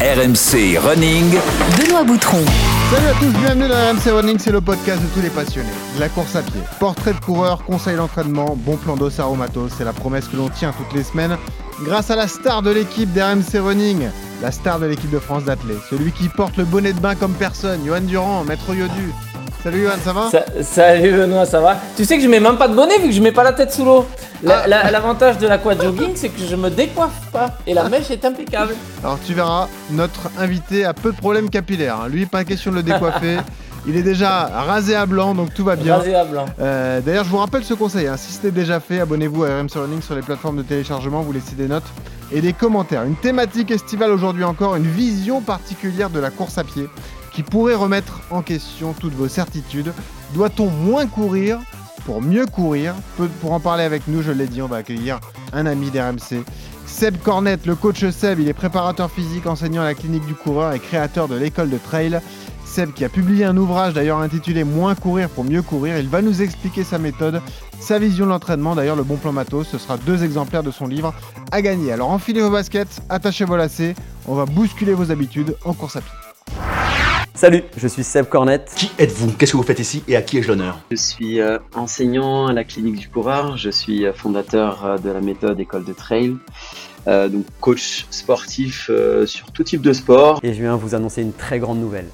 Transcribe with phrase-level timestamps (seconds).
[0.00, 1.30] RMC Running.
[1.76, 2.42] Benoît Boutron.
[2.90, 5.68] Salut à tous, bienvenue dans RMC Running, c'est le podcast de tous les passionnés.
[5.94, 9.84] De la course à pied, portrait de coureur, conseil d'entraînement, bon plan d'os aromatos, c'est
[9.84, 11.36] la promesse que l'on tient toutes les semaines
[11.84, 14.08] grâce à la star de l'équipe d'RMC Running,
[14.40, 17.34] la star de l'équipe de France d'athlètes, celui qui porte le bonnet de bain comme
[17.34, 19.12] personne, Johan Durand, maître Yodu.
[19.62, 20.30] Salut Johan, ça va
[20.62, 23.12] Salut Benoît, ça va Tu sais que je mets même pas de bonnet vu que
[23.14, 24.06] je mets pas la tête sous l'eau.
[24.42, 24.66] La- Ah.
[24.66, 28.24] la- L'avantage de l'aqua jogging, c'est que je me décoiffe pas et la mèche est
[28.24, 28.74] impeccable.
[29.04, 31.98] Alors tu verras, notre invité a peu de problèmes capillaires.
[32.04, 32.08] hein.
[32.08, 33.38] Lui, pas question de le décoiffer.
[33.86, 35.96] Il est déjà rasé à blanc, donc tout va bien.
[35.96, 36.44] Rasé à blanc.
[36.60, 38.06] Euh, D'ailleurs, je vous rappelle ce conseil.
[38.08, 38.16] hein.
[38.18, 41.22] Si ce n'est déjà fait, abonnez-vous à RMC Running sur les plateformes de téléchargement.
[41.22, 41.84] Vous laissez des notes
[42.30, 43.04] et des commentaires.
[43.04, 46.88] Une thématique estivale aujourd'hui encore, une vision particulière de la course à pied
[47.32, 49.92] qui pourrait remettre en question toutes vos certitudes.
[50.34, 51.58] Doit-on moins courir
[52.04, 52.94] pour mieux courir
[53.40, 55.20] Pour en parler avec nous, je l'ai dit, on va accueillir
[55.52, 56.44] un ami d'RMC.
[56.86, 60.72] Seb Cornette, le coach Seb, il est préparateur physique, enseignant à la clinique du coureur
[60.72, 62.20] et créateur de l'école de trail.
[62.64, 65.98] Seb qui a publié un ouvrage d'ailleurs intitulé Moins courir pour mieux courir.
[65.98, 67.40] Il va nous expliquer sa méthode,
[67.80, 68.74] sa vision de l'entraînement.
[68.74, 71.14] D'ailleurs, le bon plan matos, ce sera deux exemplaires de son livre
[71.52, 71.92] à gagner.
[71.92, 73.94] Alors enfilez vos baskets, attachez vos lacets,
[74.26, 76.79] on va bousculer vos habitudes en course à pied.
[77.40, 78.70] Salut, je suis Seb Cornette.
[78.76, 79.32] Qui êtes-vous?
[79.32, 80.78] Qu'est-ce que vous faites ici et à qui ai-je l'honneur?
[80.90, 85.08] Je suis euh, enseignant à la clinique du coureur, je suis euh, fondateur euh, de
[85.08, 86.36] la méthode école de trail,
[87.06, 90.38] euh, donc coach sportif euh, sur tout type de sport.
[90.42, 92.08] Et je viens vous annoncer une très grande nouvelle.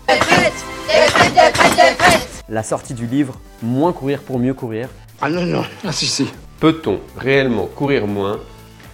[2.48, 4.88] La sortie du livre Moins courir pour mieux courir.
[5.20, 5.64] Ah non, non.
[5.84, 6.28] Ah si, si.
[6.60, 8.38] Peut-on réellement courir moins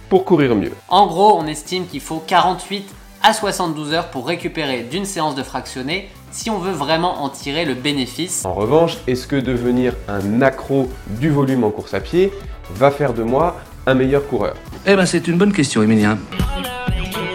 [0.09, 0.71] pour courir mieux?
[0.89, 2.85] En gros, on estime qu'il faut 48
[3.23, 7.63] à 72 heures pour récupérer d'une séance de fractionné si on veut vraiment en tirer
[7.65, 8.43] le bénéfice.
[8.45, 12.31] En revanche, est-ce que devenir un accro du volume en course à pied
[12.75, 13.55] va faire de moi
[13.87, 14.55] un meilleur coureur?
[14.85, 16.17] Eh ben c'est une bonne question, Emilien.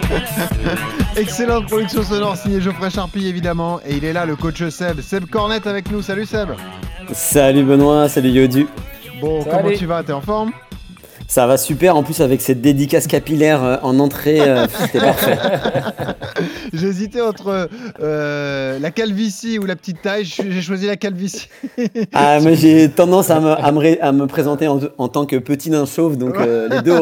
[1.15, 3.79] Excellente production sonore signée Geoffrey Charpie évidemment.
[3.85, 5.01] Et il est là, le coach Seb.
[5.01, 6.01] Seb Cornette avec nous.
[6.01, 6.49] Salut Seb.
[7.11, 8.67] Salut Benoît, salut Yodu.
[9.19, 9.55] Bon, Salut.
[9.63, 10.03] comment tu vas?
[10.03, 10.51] T'es en forme?
[11.31, 15.37] Ça va super, en plus avec cette dédicace capillaire euh, en entrée, euh, c'était parfait.
[16.73, 17.69] J'hésitais entre
[17.99, 20.25] euh, la calvitie ou la petite taille.
[20.25, 21.47] J'ai choisi la calvitie.
[22.13, 25.27] Ah, mais j'ai tendance à me, à me, ré- à me présenter en, en tant
[25.27, 26.97] que petit nain chauve, donc euh, les deux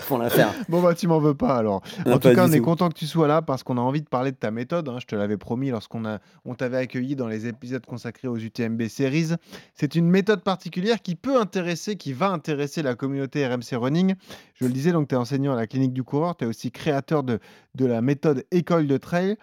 [0.00, 0.52] font l'affaire.
[0.68, 1.80] Bon bah tu m'en veux pas alors.
[2.04, 2.64] Non, en tout pas cas, on est tout.
[2.64, 4.86] content que tu sois là parce qu'on a envie de parler de ta méthode.
[4.90, 4.98] hein.
[5.00, 8.82] Je te l'avais promis lorsqu'on a, on t'avait accueilli dans les épisodes consacrés aux UTMB
[8.88, 9.28] Series.
[9.74, 14.14] C'est une méthode particulière qui peut intéresser, qui va intéresser la communauté RMC Running.
[14.54, 16.70] Je le disais, donc tu es enseignant à la clinique du coureur, tu es aussi
[16.70, 17.38] créateur de,
[17.74, 19.36] de la méthode école de trail.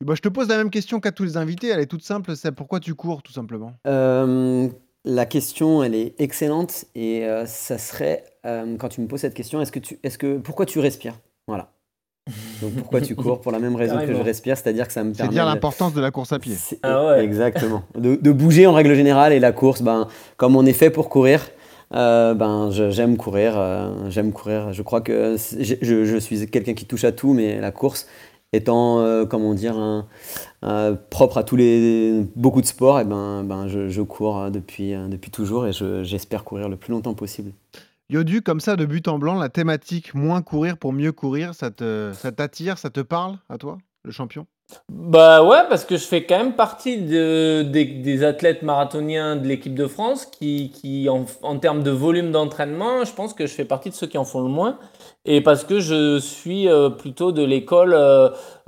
[0.00, 1.68] Et bah, je te pose la même question qu'à tous les invités.
[1.68, 2.34] Elle est toute simple.
[2.36, 3.72] C'est pourquoi tu cours tout simplement?
[3.86, 4.68] Euh,
[5.04, 9.34] la question, elle est excellente et euh, ça serait, euh, quand tu me poses cette
[9.34, 11.18] question, est-ce que tu, est-ce que, pourquoi tu respires?
[11.46, 11.70] Voilà.
[12.62, 13.42] Donc pourquoi tu cours?
[13.42, 15.50] Pour la même raison que je respire, c'est-à-dire que ça me C'est permet dire de-
[15.50, 16.54] l'importance de la course à pied.
[16.54, 17.22] C'est- Ah ouais.
[17.22, 17.82] Exactement.
[17.94, 20.08] De, de bouger en règle générale et la course, ben,
[20.38, 21.46] comme on est fait pour courir,
[21.94, 23.54] euh, ben, j'aime courir.
[23.56, 24.72] euh, j'aime courir.
[24.72, 28.06] Je crois que je, suis quelqu'un qui touche à tout, mais la course
[28.52, 30.06] étant, euh, comment dire,
[31.10, 35.66] propre à tous les beaucoup de sports, et ben, ben, je, cours depuis, depuis toujours
[35.66, 37.52] et je- j'espère courir le plus longtemps possible.
[38.10, 41.70] Yodu, comme ça, de but en blanc, la thématique moins courir pour mieux courir, ça
[41.70, 44.46] te, ça t'attire, ça te parle à toi, le champion?
[44.88, 49.74] Bah ouais, parce que je fais quand même partie de, des, athlètes marathoniens de l'équipe
[49.74, 53.94] de France qui, en, termes de volume d'entraînement, je pense que je fais partie de
[53.94, 54.78] ceux qui en font le moins.
[55.26, 57.94] Et parce que je suis euh, plutôt de l'école,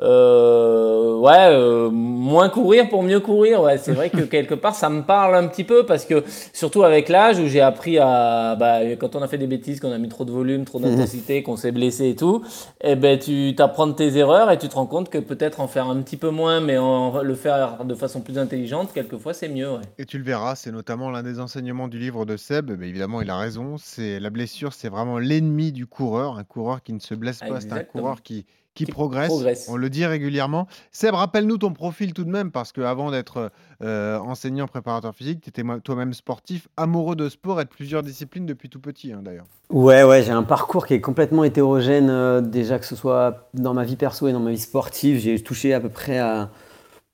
[0.02, 3.62] euh, ouais, euh, moins courir pour mieux courir.
[3.62, 6.82] Ouais, c'est vrai que quelque part ça me parle un petit peu parce que surtout
[6.82, 9.98] avec l'âge où j'ai appris à, bah, quand on a fait des bêtises, qu'on a
[9.98, 12.44] mis trop de volume, trop d'intensité, qu'on s'est blessé et tout,
[12.82, 15.68] eh ben tu t'apprends de tes erreurs et tu te rends compte que peut-être en
[15.68, 19.48] faire un petit peu moins, mais en le faire de façon plus intelligente, quelquefois c'est
[19.48, 19.70] mieux.
[19.70, 19.80] Ouais.
[19.98, 22.70] Et tu le verras, c'est notamment l'un des enseignements du livre de Seb.
[22.78, 23.76] Mais évidemment, il a raison.
[23.78, 26.38] C'est la blessure, c'est vraiment l'ennemi du coureur.
[26.38, 28.46] Un coureur qui ne se blesse pas, c'est un coureur qui,
[28.76, 29.26] qui, Qui progresse.
[29.26, 29.66] progresse.
[29.68, 30.68] On le dit régulièrement.
[30.92, 33.50] Seb, rappelle-nous ton profil tout de même, parce qu'avant d'être
[33.82, 38.46] euh, enseignant préparateur physique, tu étais toi-même sportif, amoureux de sport et de plusieurs disciplines
[38.46, 39.46] depuis tout petit, hein, d'ailleurs.
[39.70, 43.74] Ouais, ouais, j'ai un parcours qui est complètement hétérogène, euh, déjà que ce soit dans
[43.74, 45.18] ma vie perso et dans ma vie sportive.
[45.18, 46.50] J'ai touché à peu près à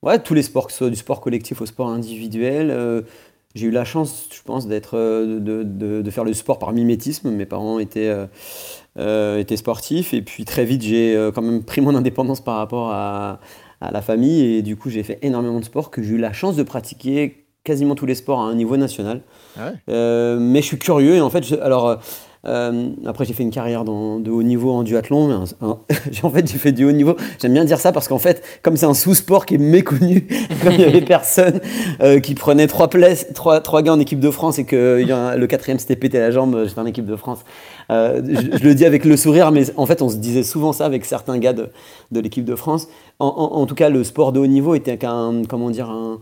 [0.03, 2.69] ouais, tous les sports, que ce soit du sport collectif au sport individuel.
[2.69, 3.01] Euh,
[3.55, 7.29] j'ai eu la chance, je pense, d'être, de, de- de faire le sport par mimétisme.
[7.31, 8.11] Mes parents étaient,
[8.99, 12.91] euh, sportifs et puis très vite, j'ai euh, quand même pris mon indépendance par rapport
[12.91, 13.39] à,
[13.81, 16.33] à la famille et du coup, j'ai fait énormément de sport que j'ai eu la
[16.33, 19.21] chance de pratiquer quasiment tous les sports à un niveau national.
[19.57, 21.97] Ah ouais Euh, mais je suis curieux et en fait, je- alors.
[22.45, 25.27] euh, après, j'ai fait une carrière dans, de haut niveau en duathlon.
[25.29, 25.79] mais un- un-
[26.23, 27.15] en fait, j'ai fait du haut niveau.
[27.41, 30.27] J'aime bien dire ça parce qu'en fait, comme c'est un sous-sport qui est méconnu,
[30.61, 31.61] comme il y avait personne
[32.01, 35.07] euh, qui prenait trois, places, trois, trois gars en équipe de France et que il
[35.07, 37.45] y a un- le quatrième s'était pété la jambe, j'étais en équipe de France.
[37.89, 40.85] Euh, je, le dis avec le sourire, mais en fait, on se disait souvent ça
[40.85, 41.69] avec certains gars de,
[42.11, 42.87] de l'équipe de France.
[43.19, 46.19] En, tout cas, le sport de haut niveau était qu'un, comment dire, un,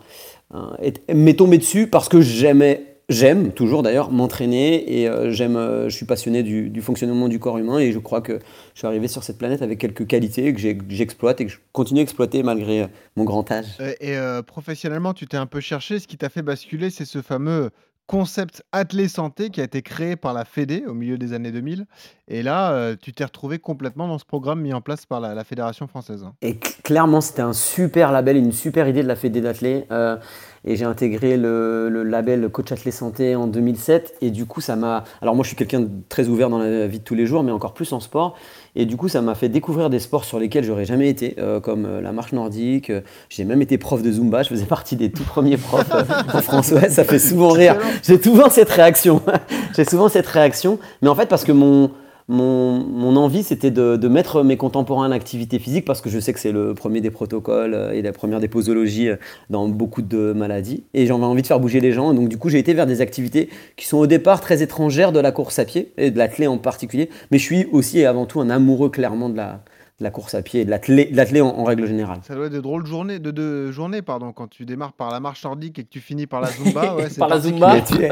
[0.54, 5.56] un- est- m'est tombé dessus parce que j'aimais, j'aime toujours d'ailleurs m'entraîner et euh, j'aime,
[5.56, 8.40] euh, je suis passionné du, fonctionnement du corps humain et je crois que
[8.74, 12.02] je suis arrivé sur cette planète avec quelques qualités que j'exploite et que je continue
[12.02, 13.78] à exploiter malgré mon grand âge.
[14.00, 14.16] Et
[14.46, 15.98] professionnellement, tu t'es un peu cherché.
[15.98, 17.72] Ce qui t'a fait basculer, c'est ce fameux
[18.08, 21.86] concept athlé santé qui a été créé par la Fédé au milieu des années 2000.
[22.28, 25.44] Et là, euh, tu t'es retrouvé complètement dans ce programme mis en place par la,
[25.44, 26.24] Fédération française.
[26.24, 26.34] hein.
[26.42, 29.86] Et cl- clairement, c'était un super label, une super idée de la Fédé d'athlé.
[29.92, 30.18] Euh,
[30.64, 34.16] et j'ai intégré le, le label Coach Athlé Santé en 2007.
[34.22, 35.04] Et du coup, ça m'a.
[35.22, 37.44] Alors, moi, je suis quelqu'un de très ouvert dans la vie de tous les jours,
[37.44, 38.36] mais encore plus en sport.
[38.76, 41.60] Et du coup, ça m'a fait découvrir des sports sur lesquels j'aurais jamais été, euh,
[41.60, 42.90] comme euh, la marche nordique.
[42.90, 44.44] Euh, J'ai même été prof de Zumba.
[44.44, 46.04] Je faisais partie des tout premiers profs euh,
[46.34, 46.72] en France.
[46.72, 47.78] Ouais, ça fait souvent rire.
[48.04, 49.22] J'ai souvent cette réaction.
[49.76, 50.78] J'ai souvent cette réaction.
[51.02, 51.92] Mais en fait, parce que mon,
[52.32, 56.40] mon, envie, c'était de, mettre mes contemporains en activité physique parce que je sais que
[56.40, 59.18] c'est le premier des protocoles euh, et la première des posologies euh,
[59.50, 60.84] dans beaucoup de maladies.
[60.94, 62.14] Et j'avais envie de faire bouger les gens.
[62.14, 65.20] Donc, du coup, j'ai été vers des activités qui sont au départ très étrangères de
[65.20, 67.10] la course à pied et de l'athlé en particulier.
[67.32, 69.62] Mais je suis aussi et avant tout un amoureux clairement de la,
[70.02, 72.18] de la course à pied de l'athlé en, en règle générale.
[72.28, 75.12] Ça doit être de drôles de journées, de, de journées pardon, quand tu démarres par
[75.12, 76.96] la marche nordique et que tu finis par la Zumba.
[76.96, 77.40] ouais, Par la.
[77.40, 77.76] Zumba.
[77.76, 78.12] Mais tu,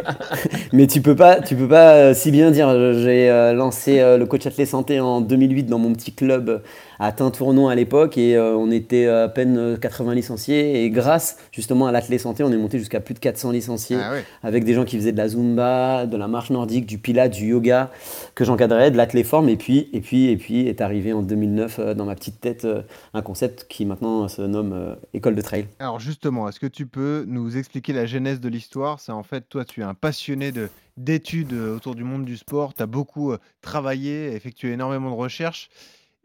[0.74, 2.69] mais tu peux pas, tu peux pas euh, si bien dire.
[2.94, 6.59] J'ai euh, lancé euh, le coach athlé santé en 2008 dans mon petit club euh,
[7.00, 10.84] à Tintournon à l'époque et euh, on était à peine euh, 80 licenciés.
[10.84, 14.13] Et grâce justement à l'athlé santé, on est monté jusqu'à plus de 400 licenciés Ah
[14.44, 17.48] avec des gens qui faisaient de la zumba, de la marche nordique, du pilates, du
[17.48, 17.92] yoga
[18.36, 21.94] que j'encadrais, de l'athlé-forme et puis et puis et puis est arrivé en 2009 euh,
[21.94, 22.81] dans ma petite tête euh,
[23.13, 25.68] un concept qui maintenant se nomme euh, école de trail.
[25.80, 29.00] Alors justement, est-ce que tu peux nous expliquer la genèse de l'histoire?
[29.00, 30.69] C'est en fait, toi, tu es un passionné de
[31.00, 35.16] d'études euh, autour du monde du sport, tu as beaucoup euh, travaillé, effectué énormément de
[35.16, 35.69] recherches,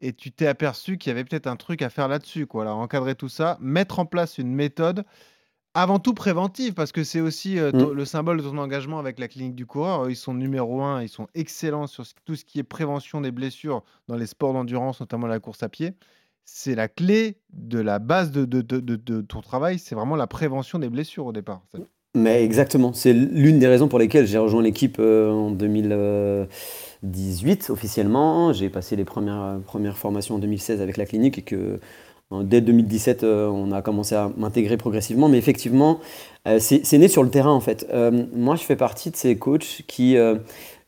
[0.06, 2.70] et tu t'es aperçu qu'il y avait peut-être un truc à faire là-dessus, quoi.
[2.72, 5.04] Encadrer tout ça, mettre en place une méthode,
[5.76, 7.94] avant tout préventive, parce que c'est aussi euh, ton- Mm.
[7.94, 10.08] le symbole de ton engagement avec la clinique du coureur.
[10.08, 13.82] Ils sont numéro un, ils sont excellents sur tout ce qui est prévention des blessures
[14.06, 15.94] dans les sports d'endurance, notamment la course à pied
[16.46, 20.26] c'est la clé de la base de, de- de- de- ton travail, c'est vraiment la
[20.26, 21.62] prévention des blessures au départ.
[21.72, 21.78] fait.
[22.14, 28.52] Mais exactement, c'est l'une des raisons pour lesquelles j'ai rejoint l'équipe euh, en 2018 officiellement.
[28.52, 31.80] J'ai passé les premières, premières formations en 2016 avec la clinique et que
[32.32, 35.28] euh, dès 2017 euh, on a commencé à m'intégrer progressivement.
[35.28, 35.98] Mais effectivement,
[36.46, 37.84] euh, c'est né sur le terrain en fait.
[37.92, 40.36] Euh, moi je fais partie de ces coachs qui, euh,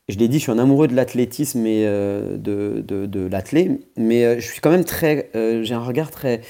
[0.09, 4.25] je l'ai dit, je suis un amoureux de l'athlétisme et euh, de, de, l'athlé, mais
[4.25, 6.43] euh, je suis quand même très, euh, j'ai un regard très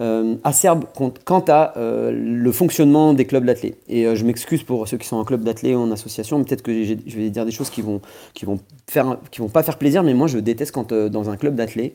[0.00, 3.76] euh, acerbe quant- quant à euh, le fonctionnement des clubs d'athlètes.
[3.88, 6.44] Et euh, je m'excuse pour ceux qui sont en club d'athlètes ou en association, mais
[6.44, 8.00] peut-être que je vais dire des choses qui vont,
[8.32, 8.58] qui vont,
[8.90, 11.54] faire, qui vont pas faire plaisir, mais moi je déteste quand euh, dans un club
[11.56, 11.92] d'athlètes,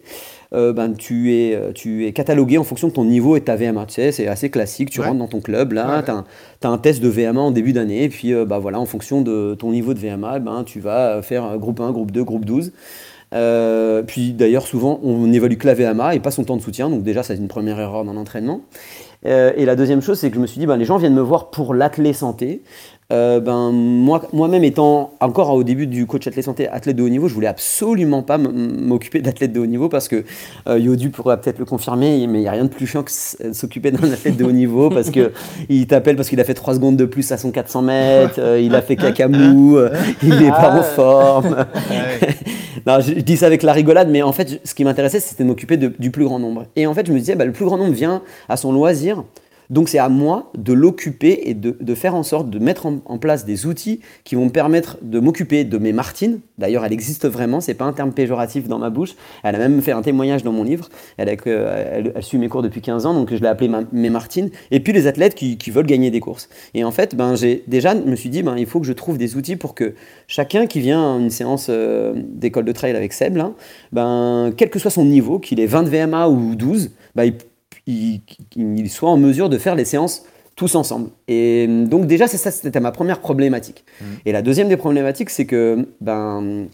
[0.54, 3.46] euh, ben, tu, es, euh, tu es catalogué en fonction de ton niveau et de
[3.46, 3.86] ta VMA.
[3.88, 5.08] Tu sais, c'est assez classique, tu Ouais.
[5.08, 6.12] rentres dans ton club, là, Ouais, tu
[6.68, 9.22] as, un test de VMA en début d'année, et puis euh, bah, voilà, en fonction
[9.22, 12.46] de ton niveau de VMA, ben, tu vas faire euh, groupe 1, groupe 2, groupe
[12.46, 12.72] 12.
[13.34, 16.90] Euh, puis d'ailleurs, souvent, on n'évalue que la VMA et pas son temps de soutien.
[16.90, 18.62] Donc déjà, c'est une première erreur dans l'entraînement.
[19.26, 21.16] Euh, et la deuxième chose, c'est que je me suis dit, ben, les gens viennent
[21.16, 22.62] me voir pour l'athlète santé.
[23.12, 27.10] Euh, ben, moi, moi-même étant encore au début du coach athlète santé, athlète de haut
[27.10, 30.24] niveau, je voulais absolument pas m'occuper d'athlète de haut niveau parce que
[30.68, 33.12] euh, Yodu pourrait peut-être le confirmer, mais il n'y a rien de plus chiant que
[33.54, 35.32] s'occuper d'un athlète de haut niveau parce que
[35.70, 38.60] il t'appelle parce qu'il a fait 3 secondes de plus à son 400 mètres, euh,
[38.60, 39.90] il a fait cacamou, euh,
[40.22, 40.84] il n'est pas en Ah.
[40.84, 41.56] forme.
[42.88, 46.12] Je, dis ça avec la rigolade, mais en fait, ce qui m'intéressait, c'était m'occuper du
[46.12, 46.66] plus grand nombre.
[46.76, 49.24] Et en fait, je me disais, bah, le plus grand nombre vient à son loisir.
[49.70, 53.46] Donc, c'est à moi de l'occuper et de, faire en sorte de mettre en, place
[53.46, 56.40] des outils qui vont me permettre de m'occuper de mes Martines.
[56.58, 59.16] D'ailleurs, elle existe vraiment, c'est pas un terme péjoratif dans ma bouche.
[59.44, 60.90] Elle a même fait un témoignage dans mon livre.
[61.18, 64.50] Elle, suit mes cours depuis 15 ans, donc je l'ai appelée mes Martines.
[64.72, 66.48] Et puis, les athlètes qui, veulent gagner des courses.
[66.74, 69.18] Et en fait, ben, j'ai déjà, me suis dit, ben, il faut que je trouve
[69.18, 69.96] des outils pour que
[70.28, 73.38] chacun qui vient à une séance euh, d'école de trail avec Seb,
[73.92, 77.34] ben, quel que soit son niveau, qu'il ait 20 de VMA ou 12, ben, il,
[77.88, 78.22] il-
[78.56, 80.24] il soit en mesure de faire les séances
[80.56, 81.10] tous ensemble.
[81.28, 83.86] Et donc déjà, c'est ça, c'était ma première problématique.
[84.26, 86.66] Et la deuxième des problématiques, c'est que, ben,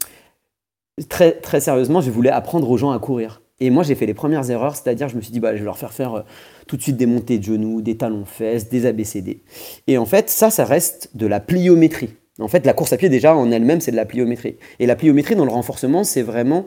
[1.10, 3.41] très, très sérieusement, je voulais apprendre aux gens à courir.
[3.60, 5.65] Et moi, j'ai fait les premières erreurs, c'est-à-dire, je me suis dit, bah, je vais
[5.65, 6.22] leur faire faire euh,
[6.67, 9.41] tout de suite des montées de genoux, des talons fesses, des ABCD.
[9.88, 12.10] Et en fait, ça, ça reste de la pliométrie.
[12.39, 14.58] En fait, la course à pied, déjà, en elle-même, c'est de la pliométrie.
[14.79, 16.65] Et la pliométrie, dans le renforcement, c'est vraiment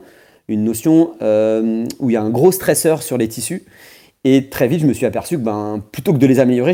[0.48, 3.64] une notion euh, où il y a un gros stresseur sur les tissus.
[4.28, 6.72] Et très vite, je me suis aperçu que ben, plutôt que de les améliorer,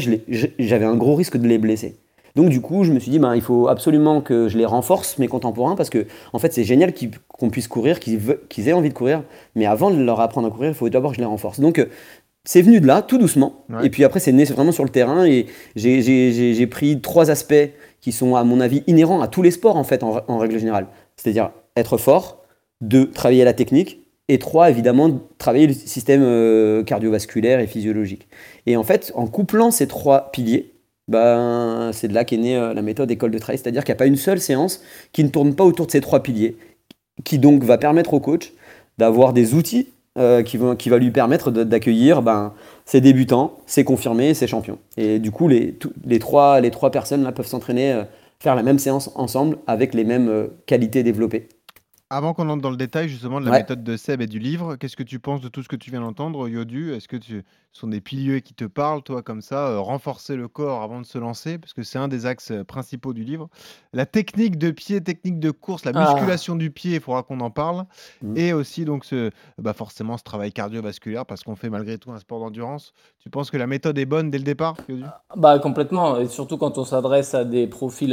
[0.58, 1.96] j'avais un gros risque de les blesser.
[2.34, 5.18] Donc du coup, je me suis dit, ben, il faut absolument que je les renforce,
[5.18, 6.94] mes contemporains, parce que en fait, c'est génial
[7.28, 9.22] qu'on puisse courir, qu'ils aient envie de courir,
[9.54, 11.60] mais avant de leur apprendre à courir, il faut d'abord que je les renforce.
[11.60, 11.86] Donc euh,
[12.44, 13.86] c'est venu de là, tout doucement, Ouais.
[13.86, 15.44] et puis après, c'est né vraiment sur le terrain, et
[15.76, 17.68] j'ai- pris trois aspects
[18.00, 20.58] qui sont, à mon avis, inhérents à tous les sports, en fait, en, en règle
[20.58, 20.86] générale.
[21.16, 22.38] C'est-à-dire être fort,
[22.80, 28.28] deux, travailler la technique, et trois, évidemment, travailler le système euh, cardiovasculaire et physiologique.
[28.66, 30.74] Et en fait, en couplant ces trois piliers,
[31.08, 33.96] ben, c'est de là qu'est née euh, la méthode école de trail, c'est-à-dire qu'il n'y
[33.96, 36.56] a pas une seule séance qui ne tourne pas autour de ces trois piliers,
[37.24, 38.52] qui donc va permettre au coach
[38.98, 39.88] d'avoir des outils
[40.18, 44.78] euh, qui, vont, qui va lui permettre d'accueillir ben, ses débutants, ses confirmés, ses champions.
[44.96, 45.76] Et du coup, les,
[46.20, 48.02] trois, les trois personnes là, peuvent s'entraîner,
[48.38, 51.48] faire la même séance ensemble avec les mêmes qualités développées.
[52.14, 53.58] Avant qu'on entre dans le détail justement de la Ouais.
[53.60, 55.90] méthode de Seb et du livre, qu'est-ce que tu penses de tout ce que tu
[55.90, 56.92] viens d'entendre, Yodu?
[56.92, 57.42] Est-ce que tu...
[57.72, 61.00] ce sont des piliers qui te parlent, toi, comme ça, euh, renforcer le corps avant
[61.00, 63.48] de se lancer, parce que c'est un des axes euh, principaux du livre.
[63.94, 66.00] La technique de pied, technique de course, la Ah.
[66.00, 67.86] musculation du pied, il faudra qu'on en parle.
[68.20, 68.36] Mhm.
[68.36, 72.18] Et aussi, donc, ce, bah forcément, ce travail cardiovasculaire, parce qu'on fait malgré tout un
[72.18, 72.92] sport d'endurance.
[73.20, 75.04] Tu penses que la méthode est bonne dès le départ, Yodu?
[75.34, 78.12] Bah complètement, et surtout quand on s'adresse à des profils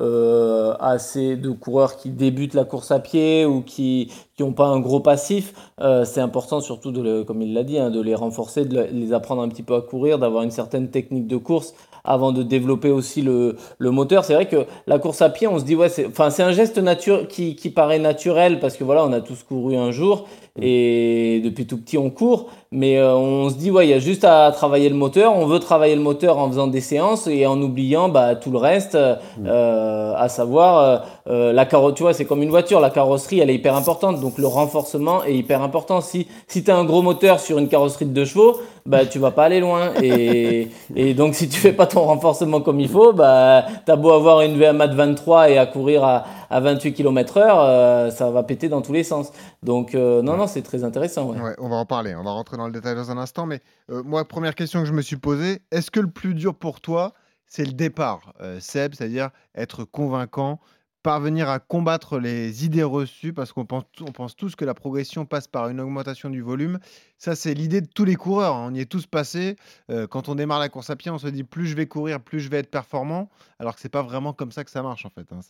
[0.00, 4.66] euh, assez de coureurs qui débutent la course à pied ou qui qui n'ont pas
[4.66, 8.00] un gros passif, euh, c'est important surtout de le, comme il l'a dit, hein, de
[8.00, 11.26] les renforcer, de le- les apprendre un petit peu à courir, d'avoir une certaine technique
[11.26, 11.74] de course
[12.04, 14.24] avant de développer aussi le, le moteur.
[14.24, 16.50] C'est vrai que la course à pied, on se dit ouais, c'est enfin c'est un
[16.52, 20.24] geste nature qui, qui paraît naturel parce que voilà, on a tous couru un jour
[20.60, 23.98] et depuis tout petit on court, mais euh, on se dit ouais, il y a
[24.00, 25.34] juste à travailler le moteur.
[25.36, 28.58] On veut travailler le moteur en faisant des séances et en oubliant bah, tout le
[28.58, 30.98] reste, euh, à savoir euh,
[31.28, 31.94] euh, la carrosserie.
[31.94, 35.24] Tu vois, c'est comme une voiture, la carrosserie elle est hyper importante, donc le renforcement
[35.24, 36.00] est hyper important.
[36.00, 39.30] Si si t'as un gros moteur sur une carrosserie de deux chevaux, bah tu vas
[39.30, 43.12] pas aller loin et et donc si tu fais pas ton renforcement comme il faut,
[43.12, 47.36] bah t'as beau avoir une VMA de 23 et à courir à, à 28 km
[47.38, 49.32] heure, euh, ça va péter dans tous les sens.
[49.62, 51.30] Donc euh, non non, c'est très intéressant.
[51.30, 51.40] Ouais.
[51.40, 53.60] Ouais, on va en parler, on va rentrer dans le détail dans un instant, mais
[53.90, 56.80] euh, moi, première question que je me suis posée, est-ce que le plus dur pour
[56.80, 57.12] toi,
[57.46, 60.58] c'est le départ, Seb, c'est-à-dire être convaincant,
[61.02, 65.24] parvenir à combattre les idées reçues, parce qu'on pense, on pense tous que la progression
[65.26, 66.78] passe par une augmentation du volume.
[67.18, 69.56] Ça, c'est l'idée de tous les coureurs, hein, on y est tous passés.
[69.90, 72.20] Euh, quand on démarre la course à pied, on se dit plus je vais courir,
[72.20, 73.28] plus je vais être performant,
[73.58, 75.26] alors que c'est pas vraiment comme ça que ça marche en fait.
[75.32, 75.40] hein.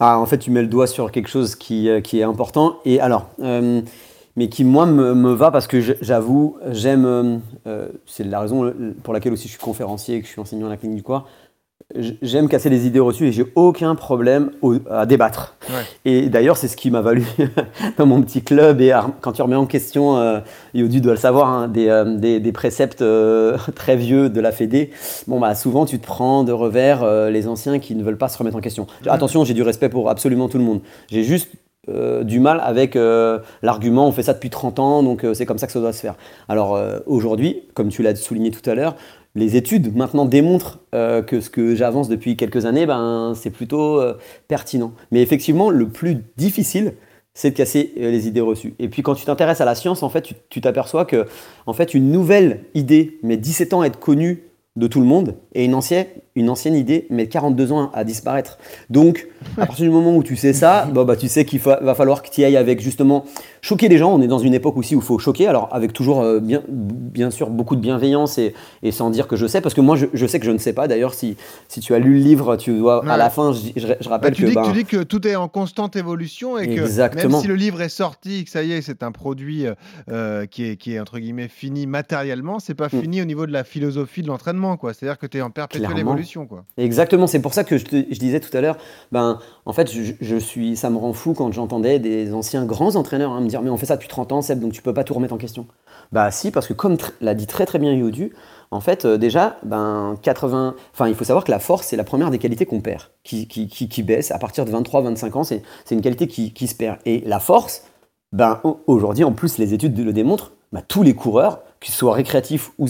[0.00, 2.78] Ah, en fait, tu mets le doigt sur quelque chose qui, euh, qui est important.
[2.84, 3.82] Et alors, euh,
[4.36, 7.42] mais qui, moi, me, va parce que j'avoue, j'aime.
[8.06, 8.72] c'est la raison
[9.02, 11.02] pour laquelle aussi je suis conférencier et que je suis enseignant à la clinique du
[11.02, 11.28] corps.
[12.22, 15.56] J'aime casser les idées reçues et j'ai aucun problème au- à débattre.
[15.68, 15.82] Ouais.
[16.04, 17.24] Et d'ailleurs, c'est ce qui m'a valu
[17.98, 18.80] dans mon petit club.
[18.80, 20.38] Et quand tu remets en question, euh,
[20.72, 24.52] Yodu doit le savoir, hein, des, euh, des, des préceptes euh, très vieux de la
[24.52, 24.90] Fédé,
[25.26, 28.28] bon, bah, souvent tu te prends de revers euh, les anciens qui ne veulent pas
[28.28, 28.86] se remettre en question.
[29.06, 30.80] Attention, j'ai du respect pour absolument tout le monde.
[31.10, 31.50] J'ai juste
[31.88, 35.46] euh, du mal avec euh, l'argument on fait ça depuis 30 ans, donc euh, c'est
[35.46, 36.14] comme ça que ça doit se faire.
[36.48, 38.94] Alors aujourd'hui, comme tu l'as souligné tout à l'heure,
[39.34, 44.00] les études maintenant démontrent euh, que ce que j'avance depuis quelques années, ben, c'est plutôt
[44.00, 44.14] euh,
[44.48, 44.92] pertinent.
[45.12, 46.94] Mais effectivement, le plus difficile,
[47.32, 48.74] c'est de casser euh, les idées reçues.
[48.80, 51.26] Et puis quand tu t'intéresses à la science, en fait, tu- t'aperçois que
[51.66, 54.42] en fait, une nouvelle idée met 17 ans à être connue
[54.76, 56.06] de tout le monde et une ancienne,
[56.36, 58.58] une ancienne idée met 42 ans à disparaître.
[58.88, 59.26] Donc,
[59.58, 62.22] à partir du moment où tu sais ça, bah, tu sais qu'il fa- va falloir
[62.22, 63.24] que tu y ailles avec justement
[63.62, 64.12] choquer les gens.
[64.14, 66.62] On est dans une époque aussi où il faut choquer, alors avec toujours euh, bien,
[66.68, 69.96] bien sûr beaucoup de bienveillance et, et sans dire que je sais, parce que moi
[69.96, 70.86] je, je sais que je ne sais pas.
[70.88, 71.36] D'ailleurs, si,
[71.68, 73.10] si tu as lu le livre, tu dois Ouais.
[73.10, 74.84] à la fin, je, je- je Bah, rappelle tu, que dis, que ben, tu dis
[74.84, 77.32] que tout est en constante évolution et que Exactement.
[77.34, 79.74] même si le livre est sorti, que ça y est, c'est un produit euh,
[80.10, 83.00] euh, qui, est, qui est entre guillemets fini matériellement, c'est pas Mm.
[83.02, 84.92] fini au niveau de la philosophie de l'entraînement, quoi.
[84.94, 86.12] C'est-à-dire que tu es en perpétuelle Clairement.
[86.76, 88.76] Exactement, c'est pour ça que je, disais tout à l'heure,
[89.12, 93.32] ben, en fait, je, suis, ça me rend fou quand j'entendais des anciens grands entraîneurs
[93.32, 95.04] hein, me dire Mais on fait ça depuis 30 ans, Seb, donc tu peux pas
[95.04, 95.66] tout remettre en question.
[96.12, 98.32] Bah, si, parce que comme l'a dit très très bien Yodu,
[98.70, 102.04] en fait, euh, déjà, ben, 80, enfin, il faut savoir que la force, c'est la
[102.04, 106.00] première des qualités qu'on perd, qui, qui, baisse à partir de 23-25 ans, c'est une
[106.00, 106.98] qualité qui, se perd.
[107.04, 107.84] Et la force,
[108.32, 112.14] ben, au- aujourd'hui, en plus, les études le démontrent, ben, tous les coureurs, qu'ils soient
[112.14, 112.86] récréatifs ou,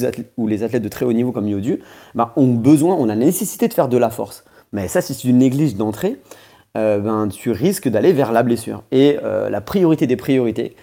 [0.46, 1.80] les athlètes de très haut niveau comme Yodu,
[2.14, 4.44] ben, ont besoin, on a la nécessité de faire de la force.
[4.72, 6.20] Mais ça, si tu négliges d'entrée,
[6.76, 8.82] euh, ben, tu risques d'aller vers la blessure.
[8.90, 10.74] Et euh, la priorité des priorités,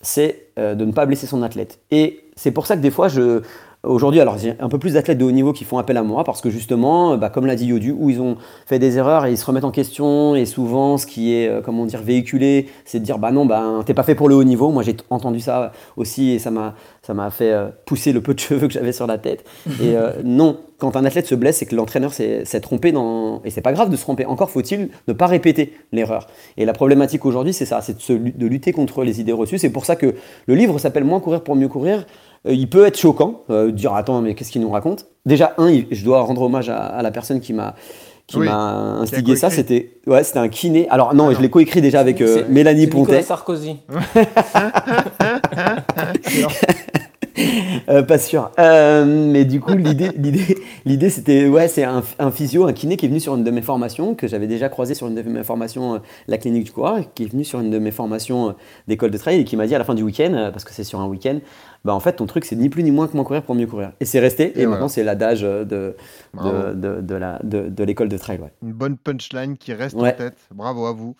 [0.00, 1.80] c'est euh, de ne pas blesser son athlète.
[1.90, 3.42] Et c'est pour ça que des fois, je,
[3.86, 6.24] aujourd'hui, alors j'ai un peu plus d'athlètes de haut niveau qui font appel à moi
[6.24, 9.32] parce que justement, bah, comme l'a dit Yodu, où ils ont fait des erreurs et
[9.32, 13.00] ils se remettent en question et souvent ce qui est, euh, comment dire, véhiculé, c'est
[13.00, 14.70] de dire bah non, bah, t'es pas fait pour le haut niveau.
[14.70, 18.34] Moi j'ai entendu ça aussi et ça m'a ça m'a fait euh, pousser le peu
[18.34, 19.44] de cheveux que j'avais sur la tête.
[19.80, 23.40] Et euh, non, quand un athlète se blesse, c'est que l'entraîneur s'est trompé dans.
[23.44, 24.26] Et c'est pas grave de se tromper.
[24.26, 26.26] Encore faut-il ne pas répéter l'erreur.
[26.56, 29.58] Et la problématique aujourd'hui, c'est ça, c'est de, de, lutter contre les idées reçues.
[29.58, 30.14] C'est pour ça que
[30.46, 32.06] le livre s'appelle Moins courir pour mieux courir.
[32.46, 35.06] Euh, il peut être choquant, dire attends, mais qu'est-ce qu'il nous raconte?
[35.24, 37.74] Déjà, un, je dois rendre hommage à, la personne qui m'a
[38.26, 40.88] qui m'a instigé ça, c'était ouais, c'était un kiné.
[40.90, 43.22] Alors non, je l'ai coécrit déjà avec Mélanie Pontet.
[43.22, 43.76] Sarkozy.
[47.88, 48.50] Euh, pas sûr.
[48.58, 52.02] Euh, mais du coup, l'idée, l'idée, l'idée, c'était, ouais, c'est un,
[52.32, 54.94] physio, un kiné qui est venu sur une de mes formations, que j'avais déjà croisé
[54.94, 57.70] sur une de mes formations, euh, la clinique du coureur, qui est venu sur une
[57.70, 58.56] de mes formations
[58.88, 60.84] d'école de trail et qui m'a dit à la fin du week-end, parce que c'est
[60.84, 61.38] sur un week-end,
[61.84, 63.66] bah en fait, ton truc, c'est ni plus ni moins que mon courir pour mieux
[63.66, 63.92] courir.
[64.00, 65.94] Et c'est resté, et, maintenant, c'est l'adage de, de,
[66.74, 68.38] de, de, la, de, de l'école de trail.
[68.38, 68.52] Ouais.
[68.62, 70.36] Une bonne punchline qui reste en tête.
[70.52, 71.14] Bravo à vous.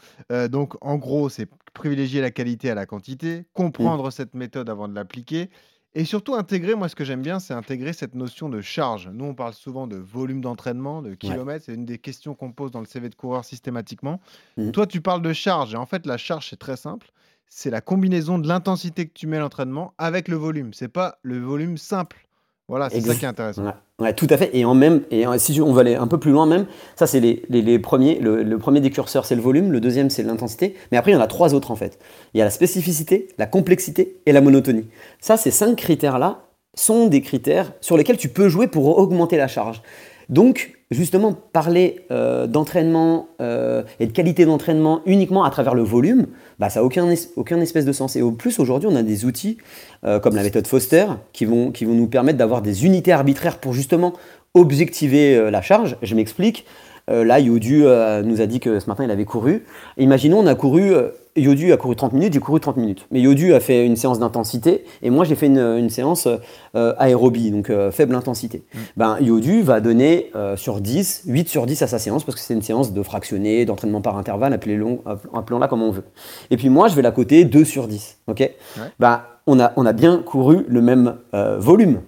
[0.48, 4.10] donc, en gros, c'est privilégier la qualité à la quantité, comprendre mm.
[4.10, 5.50] cette méthode avant de l'appliquer
[5.98, 9.08] et surtout intégrer, moi ce que j'aime bien, c'est intégrer cette notion de charge.
[9.08, 11.64] Nous, on parle souvent de volume d'entraînement, de kilomètres.
[11.64, 14.20] C'est une des questions qu'on pose dans le CV de coureur systématiquement.
[14.58, 14.72] Mmh.
[14.72, 15.72] Toi, tu parles de charge.
[15.72, 17.10] Et en fait, la charge, c'est très simple.
[17.48, 20.74] C'est la combinaison de l'intensité que tu mets à l'entraînement avec le volume.
[20.74, 22.25] C'est pas le volume simple
[22.68, 23.62] voilà, c'est ça qui est intéressant.
[24.00, 24.12] Ouais.
[24.12, 24.50] tout à fait.
[24.52, 27.20] Et en même, et si on va aller un peu plus loin même, ça c'est
[27.20, 28.18] les, les, premiers.
[28.18, 31.16] Le, premier des curseurs c'est le volume, le deuxième c'est l'intensité, mais après il y
[31.16, 31.98] en a trois autres en fait.
[32.34, 34.86] Il y a la spécificité, la complexité et la monotonie.
[35.20, 36.42] Ça, ces cinq critères là
[36.74, 39.80] sont des critères sur lesquels tu peux jouer pour augmenter la charge.
[40.28, 46.26] Donc, justement, parler euh, d'entraînement euh, et de qualité d'entraînement uniquement à travers le volume,
[46.58, 48.16] bah, ça n'a aucun, espèce de sens.
[48.16, 49.58] Et au plus, aujourd'hui, on a des outils
[50.04, 54.14] euh, comme la méthode Foster qui vont nous permettre d'avoir des unités arbitraires pour justement
[54.54, 55.96] objectiver la charge.
[56.02, 56.64] Je m'explique.
[57.08, 57.84] Là, Yodu
[58.24, 59.64] nous a dit que ce matin, il avait couru.
[59.96, 60.92] Imaginons, on a couru
[61.36, 63.06] Yodu a couru 30 minutes, j'ai couru 30 minutes.
[63.10, 66.26] Mais Yodu a fait une séance d'intensité et moi j'ai fait une, séance
[66.74, 68.64] euh, aérobie, donc euh, faible intensité.
[68.72, 68.78] Mm.
[68.96, 72.42] Ben, Yodu va donner euh, sur 10, 8 sur 10 à sa séance parce que
[72.42, 76.04] c'est une séance de fractionné, d'entraînement par intervalle, appelons-la comme on veut.
[76.50, 78.18] Et puis moi je vais la coter 2 sur 10.
[78.26, 78.50] ok?
[78.98, 81.16] Ben, on, a, on a bien couru le même
[81.58, 82.00] volume.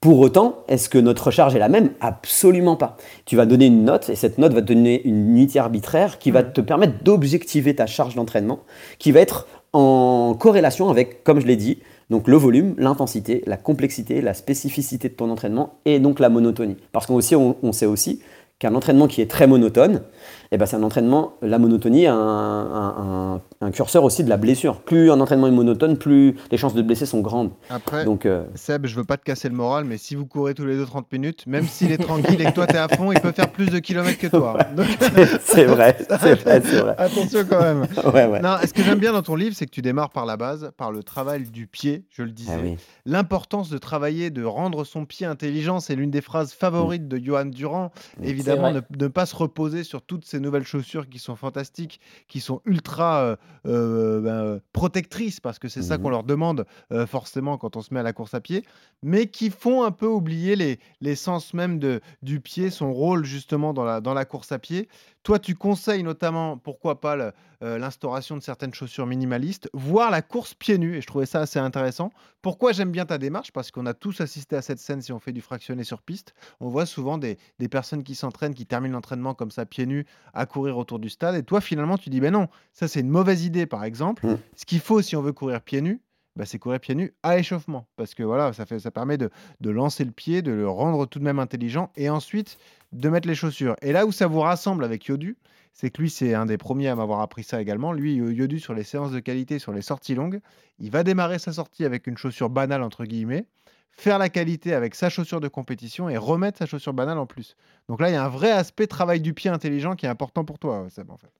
[0.00, 1.90] Pour autant, est-ce que notre charge est la même?
[2.00, 2.96] Absolument pas.
[3.24, 6.30] Tu vas donner une note et cette note va te donner une unité arbitraire qui
[6.30, 8.60] va te permettre d'objectiver ta charge d'entraînement,
[9.00, 11.80] qui va être en corrélation avec, comme je l'ai dit,
[12.10, 16.76] donc le volume, l'intensité, la complexité, la spécificité de ton entraînement et donc la monotonie.
[16.92, 17.18] Parce qu'on
[17.62, 18.20] on sait aussi
[18.60, 20.02] qu'un entraînement qui est très monotone,
[20.50, 24.80] eh ben c'est un entraînement, la monotonie, un, un, un, curseur aussi de la blessure.
[24.80, 27.50] Plus un entraînement est monotone, plus les chances de blesser sont grandes.
[27.68, 30.54] Après, Donc, euh, Seb, je veux pas te casser le moral, mais si vous courez
[30.54, 32.88] tous les deux 30 minutes, même s'il est tranquille et que toi tu es à
[32.88, 34.58] fond, il peut faire plus de kilomètres que toi.
[35.40, 37.86] c'est vrai, c'est vrai, vrai, Attention quand même.
[38.14, 38.40] ouais, ouais.
[38.40, 40.70] Non, ce que j'aime bien dans ton livre, c'est que tu démarres par la base,
[40.76, 42.52] par le travail du pied, je le disais.
[42.52, 47.18] Ah L'importance de travailler, de rendre son pied intelligent, c'est l'une des phrases favorites de
[47.18, 47.90] Johan Durand.
[48.22, 52.40] Évidemment, évidemment, ne, pas se reposer sur toutes ces nouvelles chaussures qui sont fantastiques, qui
[52.40, 57.06] sont ultra euh, euh, ben, protectrices, parce que c'est ça qu'on mmh leur demande euh,
[57.06, 58.64] forcément quand on se met à la course à pied,
[59.02, 63.84] mais qui font un peu oublier l'essence même de, du pied, son rôle justement dans
[63.84, 64.88] la, dans la course à pied.
[65.28, 70.78] Toi, tu conseilles notamment, pourquoi pas, l'instauration de certaines chaussures minimalistes, voire la course pieds
[70.78, 72.12] nus, et je trouvais ça assez intéressant.
[72.40, 73.52] Pourquoi j'aime bien ta démarche?
[73.52, 76.32] Parce qu'on a tous assisté à cette scène si on fait du fractionné sur piste.
[76.60, 80.06] On voit souvent des, des personnes qui s'entraînent, qui terminent l'entraînement comme ça, pieds nus,
[80.32, 81.34] à courir autour du stade.
[81.34, 84.26] Et toi, finalement, tu dis, ben non, ça c'est une mauvaise idée, par exemple.
[84.26, 84.38] Mmh.
[84.56, 86.00] Ce qu'il faut si on veut courir pieds nus,
[86.38, 87.88] bah, c'est courir pieds nus à échauffement.
[87.96, 89.28] Parce que voilà, ça, fait, ça permet de,
[89.60, 92.58] de, lancer le pied, de le rendre tout de même intelligent, et ensuite
[92.92, 93.76] de mettre les chaussures.
[93.82, 95.36] Et là où ça vous rassemble avec Yodu,
[95.72, 97.92] c'est que lui, c'est un des premiers à m'avoir appris ça également.
[97.92, 100.40] Lui, Yodu, sur les séances de qualité, sur les sorties longues,
[100.78, 103.44] il va démarrer sa sortie avec une chaussure banale, entre guillemets,
[103.92, 107.56] faire la qualité avec sa chaussure de compétition et remettre sa chaussure banale en plus.
[107.88, 110.44] Donc là, il y a un vrai aspect travail du pied intelligent qui est important
[110.44, 111.30] pour toi, Seb, en fait.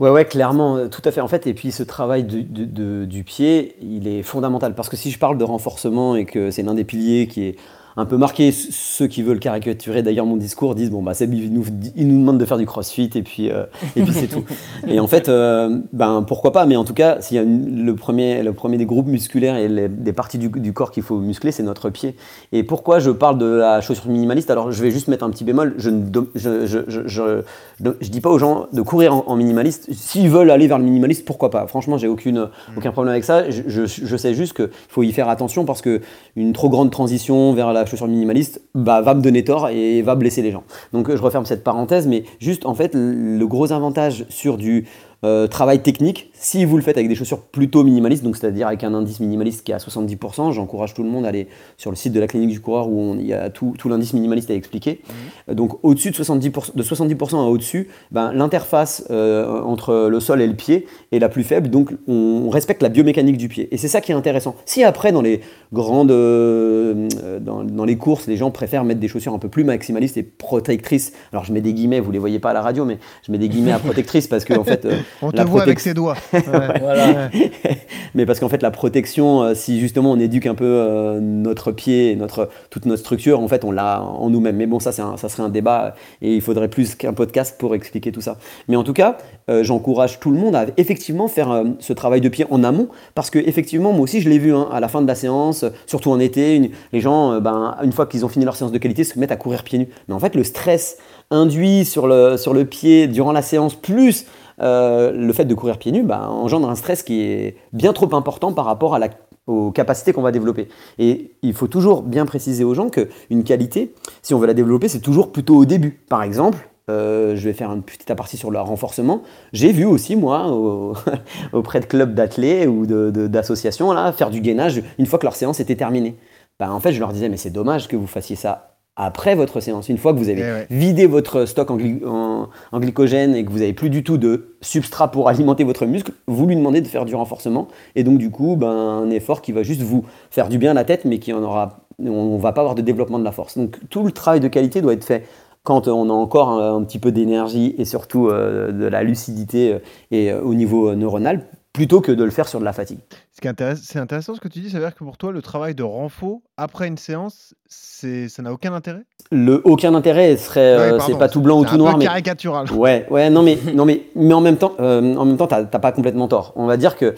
[0.00, 1.20] Ouais, ouais, clairement, euh, tout à fait.
[1.20, 4.74] En fait, et puis ce travail du pied, il est fondamental.
[4.74, 7.56] Parce que si je parle de renforcement et que c'est l'un des piliers qui est
[7.96, 8.52] un peu marqué.
[8.52, 11.64] Ceux qui veulent caricaturer d'ailleurs mon discours disent bon bah Seb il nous,
[11.96, 13.64] il nous demande de faire du crossfit et puis euh,
[13.96, 14.44] et puis c'est tout.
[14.88, 17.94] Et en fait euh, ben pourquoi pas mais en tout cas s'il y a le
[17.94, 21.18] premier le premier des groupes musculaires et les, des parties du, du corps qu'il faut
[21.18, 22.16] muscler c'est notre pied.
[22.52, 24.50] Et pourquoi je parle de la chaussure minimaliste?
[24.50, 26.04] Alors je vais juste mettre un petit bémol je ne
[26.34, 27.42] je, je, je,
[27.80, 31.24] je, dis pas aux gens de courir en, minimaliste s'ils veulent aller vers le minimaliste
[31.24, 31.66] pourquoi pas?
[31.66, 33.44] Franchement j'ai aucune aucun problème avec ça.
[33.50, 36.00] Je, sais juste qu'il faut y faire attention parce que
[36.36, 40.42] une trop grande transition vers la chaussure minimaliste va me donner tort et va blesser
[40.42, 40.64] les gens.
[40.92, 44.86] Donc je referme cette parenthèse, mais juste en fait le gros avantage sur du
[45.24, 48.84] euh, travail technique, si vous le faites avec des chaussures plutôt minimalistes, donc c'est-à-dire avec
[48.84, 51.48] un indice minimaliste qui est à 70%, j'encourage tout le monde à aller
[51.78, 54.50] sur le site de la clinique du coureur où il y a tout, l'indice minimaliste
[54.50, 55.00] à expliquer.
[55.48, 55.54] Mhm.
[55.54, 60.46] Donc au-dessus de 70%, de 70% à au-dessus, ben, l'interface euh, entre le sol et
[60.46, 63.68] le pied est la plus faible, donc on respecte la biomécanique du pied.
[63.72, 64.54] Et c'est ça qui est intéressant.
[64.66, 65.40] Si après dans les
[65.72, 67.08] grandes, euh,
[67.40, 71.12] dans, les courses, les gens préfèrent mettre des chaussures un peu plus maximalistes et protectrices,
[71.32, 73.38] alors je mets des guillemets, vous les voyez pas à la radio, mais je mets
[73.38, 74.86] des guillemets à protectrices parce que en fait
[75.22, 76.16] on te voit avec ses doigts.
[78.14, 81.72] Mais parce qu'en fait, la protection, euh, si justement on éduque un peu euh, notre
[81.72, 84.56] pied, notre, toute notre structure, en fait, on l'a en nous-mêmes.
[84.56, 88.12] Mais bon, ça, ça serait un débat et il faudrait plus qu'un podcast pour expliquer
[88.12, 88.38] tout ça.
[88.68, 89.18] Mais en tout cas,
[89.50, 93.30] euh, j'encourage tout le monde à effectivement faire ce travail de pied en amont parce
[93.30, 96.10] que effectivement, moi aussi, je l'ai vu hein, à la fin de la séance, surtout
[96.10, 99.18] en été, les gens, ben, une fois qu'ils ont fini leur séance de qualité, se
[99.18, 99.88] mettent à courir pieds nus.
[100.08, 100.98] Mais en fait, le stress
[101.30, 104.26] induit sur le, sur le pied durant la séance, plus
[104.60, 108.14] euh, le fait de courir pieds nus bah, engendre un stress qui est bien trop
[108.14, 109.08] important par rapport à la,
[109.46, 110.68] aux capacités qu'on va développer.
[110.98, 114.88] Et il faut toujours bien préciser aux gens qu'une qualité, si on veut la développer,
[114.88, 116.00] c'est toujours plutôt au début.
[116.08, 119.22] Par exemple, euh, je vais faire un petit aparté sur le renforcement.
[119.52, 120.46] J'ai vu aussi, moi,
[121.52, 125.60] auprès de clubs d'athlètes ou d'associations, là, faire du gainage une fois que leur séance
[125.60, 126.16] était terminée.
[126.58, 129.60] Bah, en fait, je leur disais, mais c'est dommage que vous fassiez ça après votre
[129.60, 129.88] séance.
[129.88, 133.74] Une fois que vous avez eh vidé votre stock en, glycogène et que vous n'avez
[133.74, 137.14] plus du tout de substrat pour alimenter votre muscle, vous lui demandez de faire du
[137.14, 137.68] renforcement.
[137.94, 140.74] Et donc, du coup, ben, un effort qui va juste vous faire du bien à
[140.74, 141.80] la tête, mais qui en aura.
[141.98, 143.56] On ne va pas avoir de développement de la force.
[143.56, 145.24] Donc, tout le travail de qualité doit être fait
[145.66, 149.78] quand on a encore un, petit peu d'énergie et surtout euh, de la lucidité euh,
[150.12, 151.44] et euh, au niveau neuronal
[151.76, 153.00] plutôt que de le faire sur de la fatigue.
[153.32, 155.82] C'est intéressant ce que tu dis, ça veut dire que pour toi, le travail de
[155.82, 159.02] renfort après une séance, ça n'a aucun intérêt?
[159.30, 162.72] Le aucun intérêt serait, euh, c'est pas tout blanc ou tout noir, mais caricatural.
[162.72, 165.64] Ouais, ouais, non mais, non mais, mais en même temps, euh, en même temps, t'as,
[165.66, 166.54] pas complètement tort.
[166.56, 167.14] On va dire que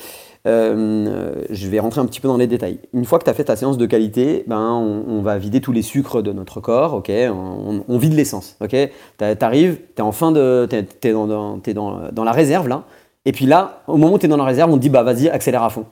[0.49, 2.81] euh, je vais rentrer un petit peu dans les détails.
[2.93, 5.73] Une fois que tu as fait ta séance de qualité, ben, on, va vider tous
[5.73, 7.13] les sucres de notre corps, ok?
[7.31, 8.75] On, vide l'essence, ok?
[9.19, 12.83] T'arrives, t'es en fin de, t'es, dans, dans, dans, dans la réserve là,
[13.29, 15.03] et puis là, au moment où tu es dans la réserve, on te dit bah
[15.03, 15.85] vas-y, accélère à fond.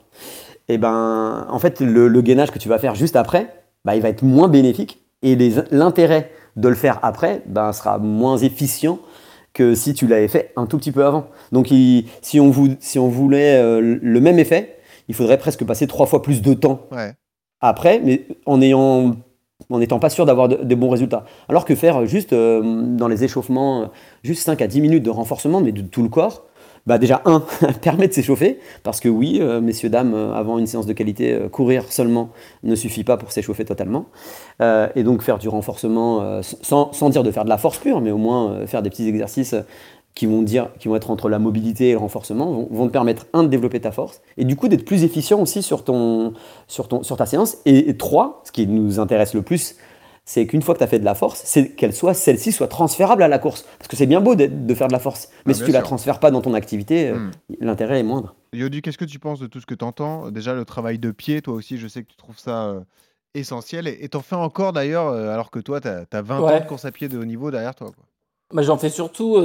[0.69, 3.53] Et ben en fait, le, gainage que tu vas faire juste après,
[3.85, 5.37] bah, il va être moins bénéfique et
[5.69, 8.97] l'intérêt de le faire après ben, sera moins efficient
[9.53, 11.27] que si tu l'avais fait un tout petit peu avant.
[11.51, 16.07] Donc si, on si, on voulait euh, le même effet, il faudrait presque passer trois
[16.07, 16.87] fois plus de temps
[17.61, 19.15] après, mais en ayant
[19.69, 21.25] en n'étant pas sûr d'avoir des bons résultats.
[21.49, 23.85] Alors que faire juste euh, dans les échauffements, euh,
[24.23, 26.46] juste 5 à 10 minutes de renforcement, mais de tout le corps,
[26.87, 27.43] bah déjà, un,
[27.81, 31.33] permet de s'échauffer, parce que oui, euh, messieurs, dames, euh, avant une séance de qualité,
[31.33, 32.29] euh, courir seulement
[32.63, 34.05] ne suffit pas pour s'échauffer totalement.
[34.61, 38.17] et donc faire du renforcement, sans, dire de faire de la force pure, mais au
[38.17, 39.55] moins faire des petits exercices
[40.15, 40.45] qui vont,
[40.95, 44.21] être entre la mobilité et le renforcement, vont, te permettre, un, de développer ta force,
[44.37, 48.99] et du coup d'être plus efficient aussi sur ta séance, et trois, ce qui nous
[48.99, 49.75] intéresse le plus,
[50.27, 52.67] c'est qu'une fois que tu as fait de la force, c'est qu'elle soit celle-ci soit
[52.67, 53.65] transférable à la course.
[53.79, 55.81] Parce que c'est bien beau de, faire de la force, mais si tu ne la
[55.81, 57.31] transfères pas dans ton activité, euh, hmm.
[57.61, 58.35] l'intérêt est moindre.
[58.51, 61.11] Yodu, qu'est-ce que tu penses de tout ce que tu entends Déjà, le travail de
[61.11, 62.81] pied, toi aussi, je sais que tu trouves ça euh,
[63.35, 63.87] essentiel.
[63.87, 66.83] Et t'en fais encore d'ailleurs, euh, alors que toi, tu as, 20 ans de course
[66.83, 67.91] à pied de haut niveau derrière toi.
[68.53, 69.35] Bah, J'en fais surtout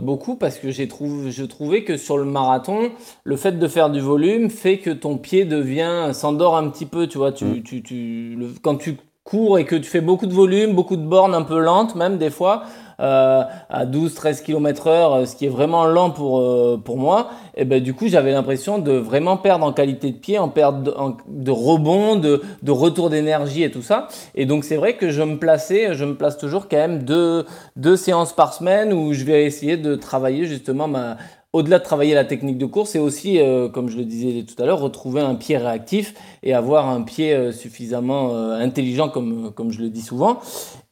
[0.00, 2.92] beaucoup parce que j'ai trouvé, je trouvais que sur le marathon,
[3.24, 7.06] le fait de faire du volume fait que ton pied devient s'endort un petit peu.
[7.06, 7.62] Tu vois, tu, hmm.
[7.62, 8.96] tu, tu le, quand tu
[9.32, 12.18] court et que tu fais beaucoup de volume, beaucoup de bornes un peu lentes même
[12.18, 12.64] des fois,
[13.00, 17.64] euh, à 12-13 km heure, ce qui est vraiment lent pour, euh, pour moi, et
[17.64, 21.50] ben du coup j'avais l'impression de vraiment perdre en qualité de pied, en perdre de,
[21.50, 24.08] rebond, de, de retour d'énergie et tout ça.
[24.34, 27.46] Et donc c'est vrai que je me plaçais, je me place toujours quand même deux,
[27.76, 31.16] deux séances par semaine où je vais essayer de travailler justement ma,
[31.52, 34.60] au-delà de travailler la technique de course, c'est aussi, euh, comme je le disais tout
[34.62, 39.52] à l'heure, retrouver un pied réactif et avoir un pied euh, suffisamment euh, intelligent, comme,
[39.52, 40.40] comme je le dis souvent.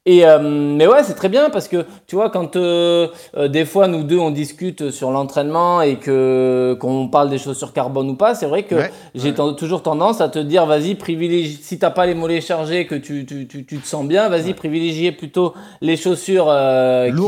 [0.06, 3.66] Et euh, mais ouais, c'est très bien parce que tu vois quand euh, euh, des
[3.66, 8.14] fois nous deux on discute sur l'entraînement et que qu'on parle des chaussures carbone ou
[8.14, 8.76] pas, c'est vrai que
[9.14, 12.94] j'ai toujours tendance à te dire vas-y privilégie si t'as pas les mollets chargés que
[12.94, 16.50] tu, tu, tu, tu te sens bien, vas-y privilégier plutôt les chaussures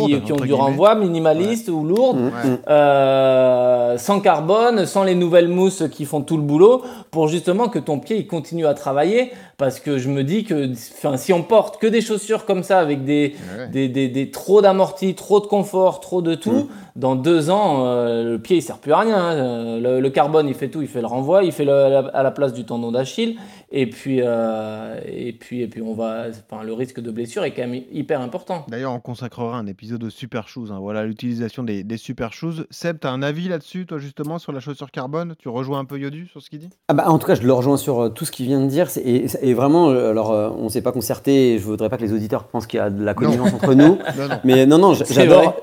[0.07, 3.99] qui, qui, ont du renvoi minimaliste ou lourdes, mmh.
[3.99, 6.81] sans carbone, sans les nouvelles mousses qui font tout le boulot
[7.11, 9.33] pour justement que ton pied il continue à travailler
[9.63, 13.05] parce que je me dis que si on porte que des chaussures comme ça avec
[13.05, 13.37] des,
[13.71, 18.39] des, des, trop d'amortis, trop de confort, trop de tout, dans deux ans, euh, le
[18.41, 19.17] pied il sert plus à rien.
[19.17, 19.79] Hein.
[19.79, 22.65] Le, carbone il fait tout, il fait le renvoi, il fait à la place du
[22.65, 23.37] tendon d'Achille
[23.75, 27.53] Et puis, euh, et puis, et puis on va, enfin, le risque de blessure est
[27.53, 28.67] quand même hyper important.
[28.69, 30.69] D'ailleurs, on consacrera un épisode aux super shoes.
[30.71, 30.79] hein.
[30.79, 32.67] Voilà l'utilisation des, des super shoes.
[32.71, 35.35] Seb, tu as un avis là-dessus, toi, justement, sur la chaussure carbone?
[35.39, 36.69] Tu rejoins un peu Yodu sur ce qu'il dit?
[36.89, 38.67] Ah bah, en tout cas, je le rejoins sur euh, tout ce qu'il vient de
[38.69, 38.89] dire.
[39.03, 41.55] Et, et vraiment, euh, alors, euh, on ne s'est pas concerté.
[41.55, 43.73] et Je voudrais pas que les auditeurs pensent qu'il y a de la connivence entre
[43.75, 43.99] nous.
[44.19, 44.35] Non, non.
[44.45, 45.57] Mais non, non, j'adore.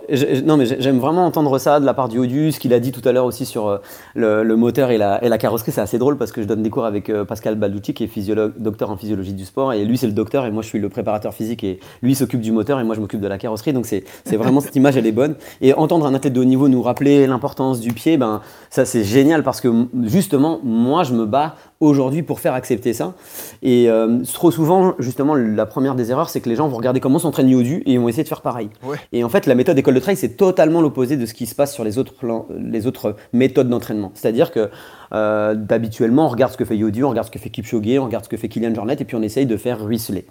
[0.45, 2.91] Non, mais j'aime vraiment entendre ça de la part du Odus, ce qu'il a dit
[2.91, 3.77] tout à l'heure aussi sur euh,
[4.15, 5.71] le, le moteur et la, et la carrosserie.
[5.71, 8.07] C'est assez drôle parce que je donne des cours avec euh, Pascal Balducci, qui est
[8.07, 9.73] physiologue, docteur en physiologie du sport.
[9.73, 11.65] Et lui, c'est le docteur, et moi, je suis le préparateur physique.
[11.65, 13.73] Et lui, il s'occupe du moteur, et moi, je m'occupe de la carrosserie.
[13.73, 15.35] Donc, c'est c'est vraiment cette image, elle est bonne.
[15.59, 19.03] Et entendre un athlète de haut niveau nous rappeler l'importance du pied, ben, ça, c'est
[19.03, 23.13] génial parce que justement, moi, je me bats aujourd'hui pour faire accepter ça.
[23.61, 27.01] Et euh, trop souvent, justement, la première des erreurs, c'est que les gens vont regarder
[27.01, 28.69] comment s'entraîne Yodu et ils vont essayer de faire pareil.
[28.83, 28.97] Ouais.
[29.11, 31.55] Et en fait, la méthode école de trail, c'est totalement l'opposé de ce qui se
[31.55, 34.11] passe sur les autres, plans- les autres méthodes d'entraînement.
[34.13, 34.69] C'est-à-dire que
[35.13, 38.05] euh, d'habituellement, on regarde ce que fait Yodu, on regarde ce que fait Kipchoge, on
[38.05, 40.25] regarde ce que fait Kylian Jornet, et puis on essaye de faire ruisseler.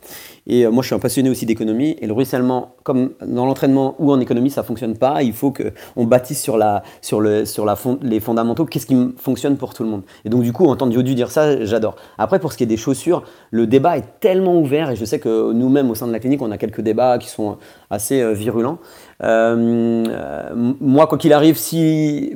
[0.46, 3.94] Et euh, moi, je suis un passionné aussi d'économie, et le ruissellement, comme dans l'entraînement
[3.98, 5.22] ou en économie, ça fonctionne pas.
[5.22, 9.14] Il faut qu'on bâtisse sur, la, sur, le, sur la fond- les fondamentaux, qu'est-ce qui
[9.16, 10.02] fonctionne pour tout le monde.
[10.24, 11.96] Et donc, du coup, entendre Yodu dire ça, j'adore.
[12.18, 15.18] Après, pour ce qui est des chaussures, le débat est tellement ouvert, et je sais
[15.18, 17.58] que nous-mêmes, au sein de la clinique, on a quelques débats qui sont
[17.90, 18.78] assez euh, virulents.
[19.22, 22.32] Euh, euh, moi, quoi qu'il arrive, si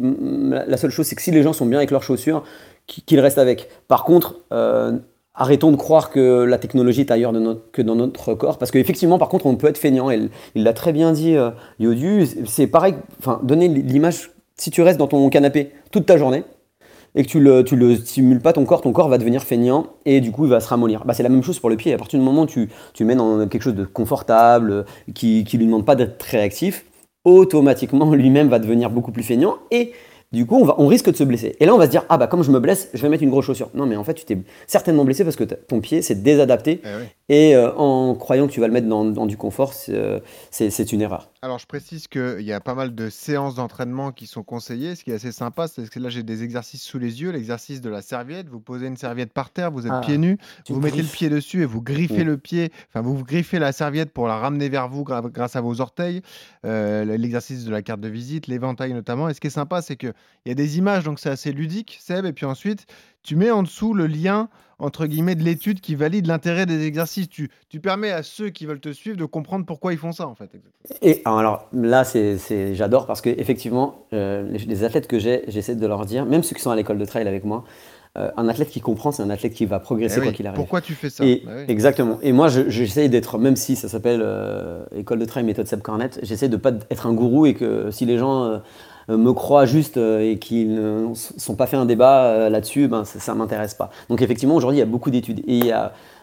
[0.50, 2.42] la seule chose, c'est que si les gens sont bien avec leurs chaussures,
[2.86, 3.68] qui- qu'ils restent avec.
[3.88, 4.98] Par contre, euh,
[5.34, 7.32] arrêtons de croire que la technologie est ailleurs
[7.72, 10.10] que dans notre corps, parce qu'effectivement, par contre, on peut être feignant.
[10.10, 12.26] Et il l'a très bien dit, euh, Yodu.
[12.46, 12.94] C'est pareil.
[13.20, 14.30] Enfin, donner l'image.
[14.56, 16.44] Si tu restes dans ton canapé toute ta journée
[17.14, 19.88] et que tu le, tu le stimules pas ton corps, ton corps va devenir feignant
[20.06, 21.04] et du coup il va se ramollir.
[21.04, 21.92] Bah, c'est la même chose pour le pied.
[21.92, 25.58] À partir du moment où tu, tu mets dans quelque chose de confortable, qui ne
[25.58, 26.86] lui demande pas d'être très actif,
[27.24, 29.92] automatiquement lui-même va devenir beaucoup plus feignant et
[30.32, 31.56] du coup on, va, on risque de se blesser.
[31.60, 33.22] Et là on va se dire, ah bah comme je me blesse, je vais mettre
[33.22, 33.68] une grosse chaussure.
[33.74, 36.88] Non mais en fait tu t'es certainement blessé parce que ton pied s'est désadapté Eh.
[37.34, 40.18] Et euh, en croyant que tu vas le mettre dans, dans du confort, c'est euh,
[40.50, 41.30] c'est- une erreur.
[41.40, 44.94] Alors, je précise qu'il y a pas mal de séances d'entraînement qui sont conseillées.
[44.96, 47.30] Ce qui est assez sympa, c'est que là, j'ai des exercices sous les yeux.
[47.30, 48.48] L'exercice de la serviette.
[48.50, 50.36] Vous posez une serviette par terre, vous êtes Ah, pieds nus,
[50.68, 52.70] vous mettez le pied dessus et vous griffez le pied.
[52.88, 56.20] Enfin, vous griffez la serviette pour la ramener vers vous grâce à vos orteils.
[56.66, 59.28] Euh, L'exercice de la carte de visite, l'éventail notamment.
[59.30, 60.12] Et ce qui est sympa, c'est qu'il
[60.46, 62.26] y a des images, donc c'est assez ludique, Seb.
[62.26, 62.86] Et puis ensuite,
[63.22, 67.28] tu mets en dessous le lien entre guillemets de l'étude qui valide l'intérêt des exercices.
[67.28, 70.26] Tu, tu permets à ceux qui veulent te suivre de comprendre pourquoi ils font ça
[70.26, 70.50] en fait.
[71.02, 75.76] Et alors là, c'est, j'adore parce que effectivement, euh, les, les athlètes que j'ai, j'essaie
[75.76, 77.62] de leur dire, même ceux qui sont à l'école de trail avec moi,
[78.18, 80.46] euh, un athlète qui comprend, c'est un athlète qui va progresser Eh oui, quoi qu'il
[80.48, 80.56] arrive.
[80.56, 81.24] Pourquoi tu fais ça?
[81.24, 81.64] Et- Bah oui.
[81.68, 82.18] Exactement.
[82.22, 85.80] Et moi, je- j'essaie d'être, même si ça s'appelle euh, école de trail méthode Seb
[85.80, 88.60] Cornette, j'essaie de pas être un gourou et que si les gens
[89.08, 93.04] me croient juste euh, et qu'ils ne sont pas fait un débat euh, là-dessus, ben
[93.04, 93.90] ça, ça m'intéresse pas.
[94.08, 95.72] Donc effectivement, aujourd'hui, il y a beaucoup d'études et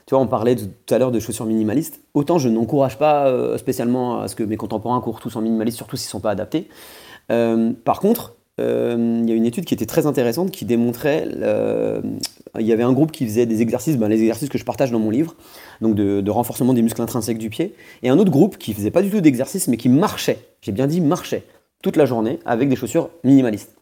[0.10, 2.02] tu vois, on parlait tout à l'heure de chaussures minimalistes.
[2.16, 5.78] Autant je n'encourage pas euh, spécialement à ce que mes contemporains courent tous en minimaliste,
[5.78, 6.68] surtout s'ils ne sont pas adaptés.
[7.32, 11.28] Euh, par contre, euh, il y a une étude qui était très intéressante qui démontrait.
[11.42, 12.02] euh,
[12.60, 14.92] il y avait un groupe qui faisait des exercices, ben, les exercices que je partage
[14.92, 15.36] dans mon livre,
[15.82, 19.04] donc de, renforcement des muscles intrinsèques du pied, et un autre groupe qui faisait pas
[19.04, 20.40] du tout d'exercice, mais qui marchait.
[20.62, 21.44] J'ai bien dit marchait
[21.82, 23.76] toute la journée avec des chaussures minimalistes.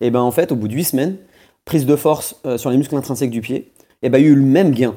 [0.00, 1.16] Et ben en fait, au bout de 8 semaines,
[1.64, 4.30] prise de force euh, sur les muscles intrinsèques du pied, et ben il y a
[4.30, 4.94] eu le même gain.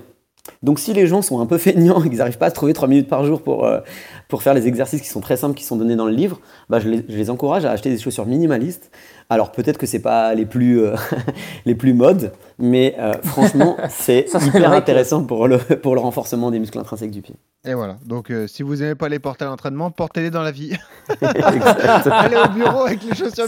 [0.64, 2.74] Donc si les gens sont un peu feignants et qu'ils n'arrivent pas à se trouver
[2.74, 3.80] 3 minutes par jour pour, euh,
[4.28, 6.40] pour faire les exercices qui sont très simples, qui sont donnés dans le livre,
[6.70, 8.92] les, je les encourage à acheter des chaussures minimalistes.
[9.30, 10.96] Alors peut-être que c'est pas les plus, euh,
[11.66, 16.50] les plus modes, mais euh, franchement c'est hyper que- intéressant pour le, pour le renforcement
[16.50, 17.36] des muscles intrinsèques du pied.
[17.66, 17.98] Et voilà.
[18.06, 20.72] Donc, euh, si vous n'aimez pas les porter à l'entraînement, portez-les dans la vie.
[21.22, 23.44] Allez au bureau avec les chaussures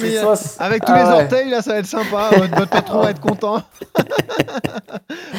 [0.60, 1.24] Avec tous Ah les ouais.
[1.24, 2.30] orteils, là, ça va être sympa.
[2.36, 3.63] Votre, votre patron va être content.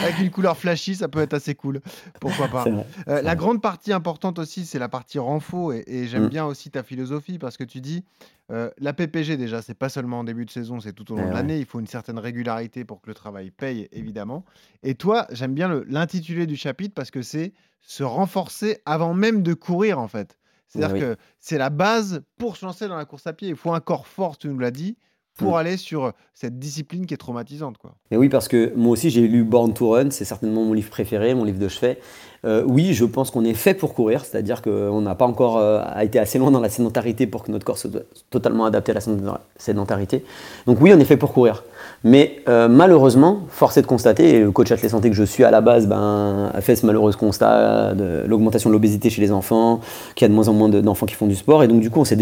[0.03, 1.81] avec une couleur flashy, ça peut être assez cool.
[2.21, 2.65] Pourquoi pas.
[3.09, 5.73] Euh, la grande partie importante aussi, c'est la partie renfo.
[5.73, 6.29] Et, et j'aime Mm.
[6.29, 8.05] bien aussi ta philosophie parce que tu dis,
[8.51, 11.23] euh, la PPG déjà, c'est pas seulement en début de saison, c'est tout au long
[11.27, 11.59] Eh de l'année.
[11.59, 14.45] Il faut une certaine régularité pour que le travail paye, évidemment.
[14.83, 19.55] Et toi, j'aime bien l'intitulé du chapitre parce que c'est se renforcer avant même de
[19.55, 20.39] courir, en fait.
[20.69, 21.01] C'est-à-dire Oui.
[21.01, 23.49] que c'est la base pour se lancer dans la course à pied.
[23.49, 24.97] Il faut un corps fort, tu nous l'as dit,
[25.45, 25.57] pour Mm.
[25.61, 27.77] aller sur cette discipline qui est traumatisante.
[27.79, 27.93] Quoi.
[28.11, 30.91] Mais oui, parce que moi aussi j'ai lu Born to Run, c'est certainement mon livre
[30.91, 31.99] préféré, mon livre de chevet.
[32.47, 35.83] Euh, oui, je pense qu'on est fait pour courir, c'est-à-dire qu'on n'a pas encore euh,
[36.01, 37.91] été assez loin dans la sédentarité pour que notre corps soit
[38.31, 40.25] totalement adapté à la sédenta- sédentarité.
[40.67, 41.65] Donc oui, on est fait pour courir.
[42.03, 45.45] Mais euh, malheureusement, force est de constater, et le coach athlète santé que je suis
[45.45, 49.33] à la base ben, a fait ce malheureux constat de l'augmentation de l'obésité chez les
[49.33, 49.81] enfants,
[50.15, 51.81] qu'il y a de moins en moins de- d'enfants qui font du sport, et donc
[51.81, 52.17] du coup on s'est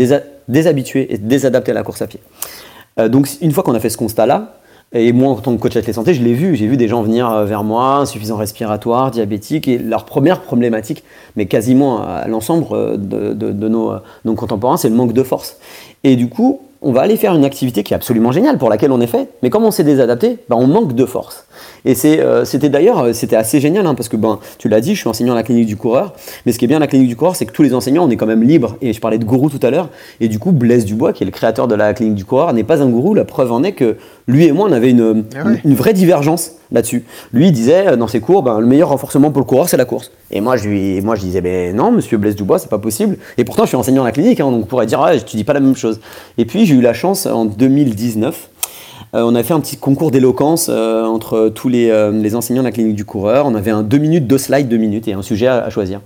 [0.48, 2.18] déshabitué et désadapté à la course à pied.
[2.98, 4.54] Euh, donc une fois qu'on a fait ce constat-là,
[4.94, 6.56] Et moi, en tant que coach athlète santé, je l'ai vu.
[6.56, 11.04] J'ai vu des gens venir euh, vers moi, insuffisant respiratoire, diabétique, et leur première problématique,
[11.36, 15.58] mais quasiment à l'ensemble euh, de, nos contemporains, c'est le manque de force.
[16.04, 18.92] Et du coup, on va aller faire une activité qui est absolument géniale, pour laquelle
[18.92, 21.44] on est fait, mais comme on s'est désadapté, ben, on manque de force.
[21.84, 24.80] Et c'est, euh, c'était d'ailleurs, euh, c'était assez génial, hein, parce que ben, tu l'as
[24.80, 26.14] dit, je suis enseignant à la clinique du coureur,
[26.46, 28.04] mais ce qui est bien à la clinique du coureur, c'est que tous les enseignants,
[28.06, 29.88] on est quand même libres, et je parlais de gourou tout à l'heure,
[30.20, 32.64] et du coup, Blaise Dubois, qui est le créateur de la clinique du coureur, n'est
[32.64, 35.46] pas un gourou, la preuve en est que lui et moi, on avait une, Ah
[35.46, 35.60] ouais.
[35.64, 37.04] une, une vraie divergence là-dessus.
[37.32, 39.76] Lui, il disait, euh, dans ses cours, ben, le meilleur renforcement pour le coureur, c'est
[39.76, 40.10] la course.
[40.30, 43.16] Et moi, je, lui, moi, je disais, ben non, monsieur Blaise Dubois, c'est pas possible.
[43.38, 45.36] Et pourtant, je suis enseignant à la clinique, hein, donc on pourrait dire, ouais, tu
[45.36, 46.00] dis pas la même chose.
[46.36, 48.57] Et puis, j'ai eu la chance, en 2019, euh,
[49.12, 52.66] on a fait un petit concours d'éloquence euh, entre tous les, euh, les enseignants de
[52.66, 53.46] la clinique du coureur.
[53.46, 56.00] On avait un 2 minutes, deux slides, 2 minutes et un sujet à, à choisir.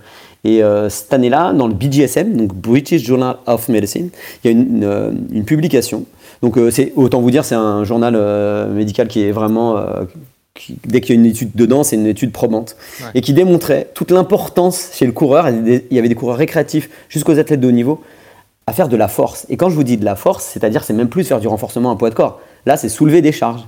[0.45, 4.09] Et euh, cette année-là, dans le BJSM, donc British Journal of Medicine,
[4.43, 6.03] il y a une, une, euh, une publication.
[6.41, 9.77] Donc, euh, c'est autant vous dire, c'est un journal euh, médical qui est vraiment.
[9.77, 10.03] euh,
[10.55, 12.75] qui- dès qu'il y a une étude dedans, c'est une étude probante.
[13.01, 13.07] Ouais.
[13.15, 17.39] Et qui démontrait toute l'importance chez le coureur, il y avait des coureurs récréatifs jusqu'aux
[17.39, 18.01] athlètes de haut niveau,
[18.67, 19.45] à faire de la force.
[19.49, 21.89] Et quand je vous dis de la force, c'est-à-dire c'est même plus faire du renforcement
[21.91, 22.39] à poids de corps.
[22.65, 23.65] Là, c'est soulever des charges.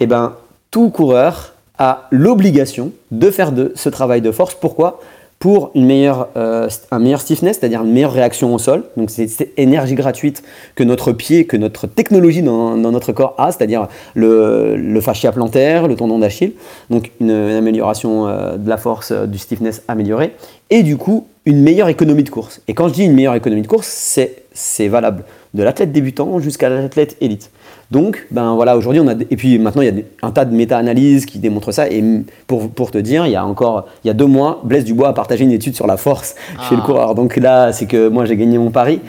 [0.00, 0.34] Et ben,
[0.70, 4.54] tout coureur a l'obligation de faire de ce travail de force.
[4.54, 5.00] Pourquoi?
[5.38, 8.82] Pour une meilleure, euh, un meilleur stiffness, c'est-à-dire une meilleure réaction au sol.
[8.96, 10.42] Donc c'est cette énergie gratuite
[10.74, 15.94] que notre pied, que notre technologie dans, notre corps a, c'est-à-dire le, fascia plantaire, le
[15.94, 16.54] tendon d'Achille.
[16.90, 20.34] Donc une, amélioration euh, de la force, euh, du stiffness amélioré.
[20.70, 22.60] Et du coup, une meilleure économie de course.
[22.68, 26.40] Et quand je dis une meilleure économie de course, c'est c'est valable de l'athlète débutant
[26.40, 27.50] jusqu'à l'athlète élite.
[27.90, 30.54] Donc, ben voilà, aujourd'hui, on a et puis maintenant il y a un tas de
[30.54, 31.88] méta-analyses qui démontrent ça.
[31.88, 32.04] Et
[32.46, 35.08] pour, pour te dire, il y a encore il y a deux mois, Blaise Dubois
[35.08, 36.34] a partagé une étude sur la force
[36.68, 36.86] chez le Ah.
[36.86, 37.14] coureur.
[37.14, 39.00] Donc là, c'est que moi j'ai gagné mon pari.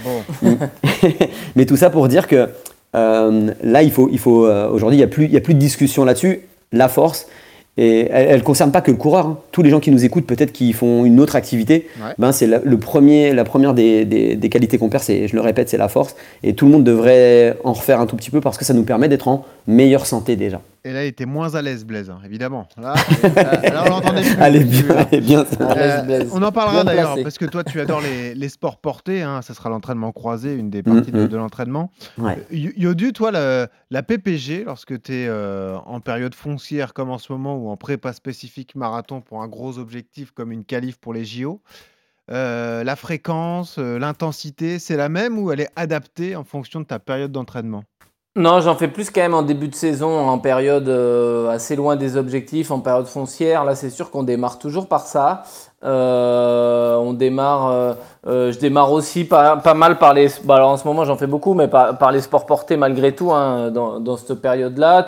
[0.41, 0.57] Bon.
[1.55, 2.47] Mais tout ça pour dire que
[2.95, 5.41] euh, là, il faut, il faut euh, aujourd'hui, il n'y a, plus- il y a
[5.41, 6.41] plus de discussion là-dessus.
[6.71, 7.27] La force,
[7.77, 9.25] et elle ne concerne pas que le coureur.
[9.27, 9.37] hein.
[9.51, 12.11] Tous les gens qui nous écoutent, peut-être qui font une autre activité, Ouais.
[12.17, 15.35] ben, c'est la, le premier, la première des, des- des qualités qu'on perd, c'est, je
[15.35, 16.15] le répète, c'est la force.
[16.43, 18.83] Et tout le monde devrait en refaire un tout petit peu parce que ça nous
[18.83, 20.59] permet d'être en meilleure santé déjà.
[20.85, 22.67] Et là, il était moins à l'aise, Blaise, hein, évidemment.
[22.77, 22.93] Là,
[23.35, 24.39] là, là, on l'entendait plus.
[24.41, 28.33] Allez bien, allez l'aise, Euh, on en parlera d'ailleurs, parce que toi, tu adores les,
[28.33, 29.21] les sports portés.
[29.21, 31.27] hein, ça sera l'entraînement croisé, une des parties de, Mhm.
[31.27, 31.91] de l'entraînement.
[32.17, 32.37] Ouais.
[32.51, 37.31] Y- Yodu, toi, le- la PPG, lorsque tu es en période foncière comme en ce
[37.33, 41.25] moment, ou en prépa spécifique marathon pour un gros objectif comme une qualif pour les
[41.25, 41.61] JO,
[42.31, 46.85] euh, la fréquence, euh, l'intensité, c'est la même ou elle est adaptée en fonction de
[46.85, 47.83] ta période d'entraînement?
[48.39, 51.97] Non, j'en fais plus quand même en début de saison, en période euh, assez loin
[51.97, 53.65] des objectifs, en période foncière.
[53.65, 55.43] Là, c'est sûr qu'on démarre toujours par ça.
[55.83, 60.29] Euh, on démarre, euh, je démarre aussi pas, mal par les.
[60.45, 63.13] Bah, alors en ce moment, j'en fais beaucoup, mais par, par les sports portés malgré
[63.13, 63.33] tout.
[63.33, 65.05] hein, dans, cette période-là,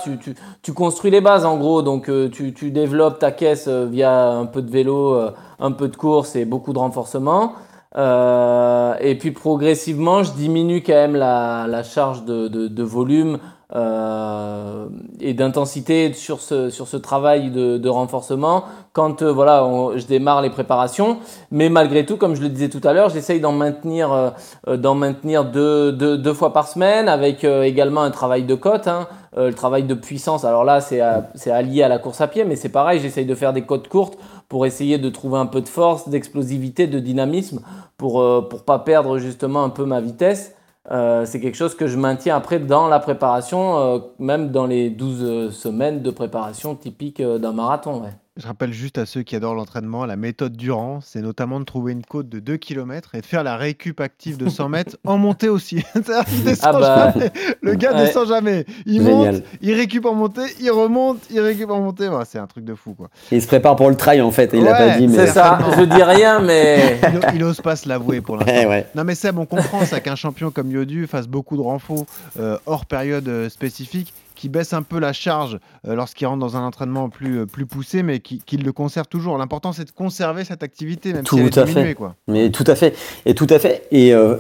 [0.62, 1.82] tu, construis les bases en gros.
[1.82, 5.17] Donc, tu, développes ta caisse via un peu de vélo,
[5.58, 7.54] un peu de course et beaucoup de renforcement.
[7.97, 13.39] Euh, et puis progressivement, je diminue quand même la, la charge de, de, de volume
[13.75, 14.88] euh,
[15.21, 21.17] et d'intensité sur ce, travail de, renforcement quand euh, voilà, je démarre les préparations.
[21.51, 24.29] Mais malgré tout, comme je le disais tout à l'heure, j'essaye d'en maintenir, euh,
[24.67, 28.88] euh, deux, fois par semaine avec également un travail de côte.
[28.88, 29.07] hein.
[29.38, 32.69] Le travail de puissance, alors là, c'est allié à la course à pied, mais c'est
[32.69, 34.17] pareil, j'essaye de faire des côtes courtes
[34.49, 37.62] pour essayer de trouver un peu de force, d'explosivité, de dynamisme
[37.95, 40.53] pour pour pas perdre justement un peu ma vitesse.
[40.89, 44.89] Euh, c'est quelque chose que je maintiens après dans la préparation, euh, même dans les
[44.89, 48.02] 12 euh, semaines de préparation typiques euh, d'un marathon.
[48.02, 48.13] ouais.
[48.38, 51.91] Je rappelle juste à ceux qui adorent l'entraînement, la méthode Durand, c'est notamment de trouver
[51.91, 55.17] une côte de 2 km et de faire la récup active de 100 mètres en
[55.17, 55.84] montée aussi.
[55.94, 57.12] C'est-à-dire qu'il descend Ah bah.
[57.13, 57.32] jamais.
[57.62, 58.06] Le gars Ouais.
[58.06, 58.65] descend jamais.
[58.86, 59.34] Il Génial.
[59.34, 62.08] monte, il récup en montée, il remonte, il récup en montée.
[62.08, 63.10] Voilà, c'est un truc de fou quoi.
[63.34, 65.26] Et il se prépare pour le trail en fait, il Ouais, pas dit, mais.
[65.26, 68.54] C'est ça, je dis rien, mais Il, o- il ose pas se l'avouer pour l'instant.
[68.54, 68.88] Ouais, ouais.
[68.96, 72.06] Non mais Seb, on comprend ça qu'un champion comme Yodu fasse beaucoup de renfaux
[72.39, 76.58] euh, hors période euh, spécifique, qui baisse un peu la charge euh, lorsqu'il rentre dans
[76.58, 79.38] un entraînement plus, euh, plus poussé, mais qui, qui le conserve toujours.
[79.38, 81.89] L'important c'est de conserver cette activité, même Tout si elle est diminuée.
[81.89, 81.93] fait.
[81.93, 82.15] Quoi.
[82.27, 82.95] Mais tout à fait,
[83.27, 83.84] et tout à fait.
[83.91, 84.38] Et euh,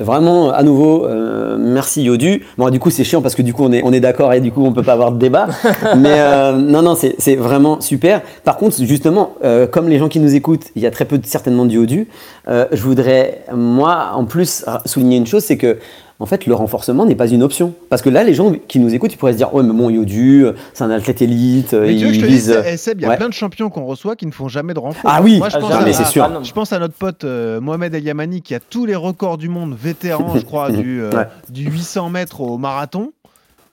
[0.00, 2.44] vraiment, à nouveau, euh, merci Yodu.
[2.58, 4.40] Bon, du coup, c'est chiant parce que du coup, on est, on est d'accord et
[4.40, 5.46] du coup, on peut pas avoir de débat.
[5.96, 8.22] Mais euh, non, non, c'est c'est vraiment super.
[8.42, 9.36] Par contre, justement,
[9.70, 12.08] comme les gens qui nous écoutent, il y a très peu de, certainement du Yodu.
[12.48, 15.78] je voudrais, moi, en plus, souligner une chose, c'est que
[16.24, 17.74] en fait, le renforcement n'est pas une option.
[17.90, 19.90] Parce que là, les gens qui nous écoutent, ils pourraient se dire, ouais, mais bon,
[19.90, 22.46] Yodu, c'est un athlète élite, Mais tu veux que je il vise.
[22.94, 23.16] il y a ouais.
[23.18, 25.10] plein de champions qu'on reçoit qui ne font jamais de renfort.
[25.12, 26.24] Ah oui, Moi, je Ah, pense, non, à, mais c'est sûr.
[26.24, 26.42] Ah, non.
[26.42, 29.50] je pense à notre pote euh, Mohamed El Yamani qui a tous les records du
[29.50, 31.26] monde, vétéran, je crois, du, euh, Ouais.
[31.50, 33.12] du 800 mètres au marathon.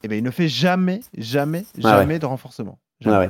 [0.04, 1.98] eh ben, il ne fait jamais, jamais, Ah ouais.
[2.02, 2.78] jamais de renforcement.
[3.06, 3.18] Ouais, Jamais.
[3.18, 3.30] ouais.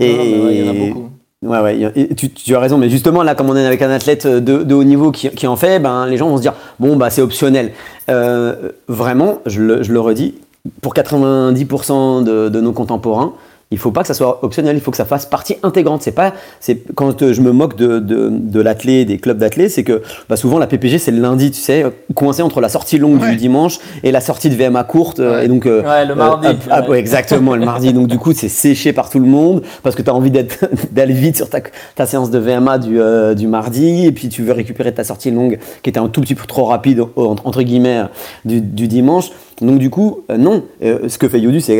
[0.00, 1.10] Non, mais ouais, il y en a beaucoup.
[1.44, 4.62] Ouais, ouais, tu, as raison, mais justement, là, comme on est avec un athlète de,
[4.62, 7.20] de haut niveau qui, en fait, ben, les gens vont se dire, bon, bah, c'est
[7.20, 7.72] optionnel.
[8.10, 10.34] Euh, vraiment, je le, redis,
[10.80, 13.34] pour 90% de, de nos contemporains,
[13.70, 16.02] il faut pas que ça soit optionnel, il faut que ça fasse partie intégrante.
[16.02, 19.70] C'est pas, c'est quand euh, je me moque de, de, de l'athlé, des clubs d'athlètes,
[19.72, 21.84] c'est que bah, souvent la PPG c'est le lundi, tu sais,
[22.14, 23.30] coincé entre la sortie longue Ouais.
[23.30, 25.44] du dimanche et la sortie de VMA courte, euh, Ouais.
[25.46, 26.48] et donc euh, Ouais, le mardi.
[26.70, 27.92] ah, ah, ouais, exactement, le mardi.
[27.92, 30.66] Donc du coup, c'est séché par tout le monde parce que tu as envie d'être-
[30.92, 31.60] d'aller vite sur ta,
[31.96, 35.30] ta séance de VMA du, euh, du mardi et puis tu veux récupérer ta sortie
[35.30, 38.04] longue qui était un tout petit peu trop rapide entre, guillemets euh,
[38.44, 39.30] du, du dimanche.
[39.60, 40.64] Donc du coup, euh, non.
[40.82, 41.76] Euh, ce que fait Yodu, c'est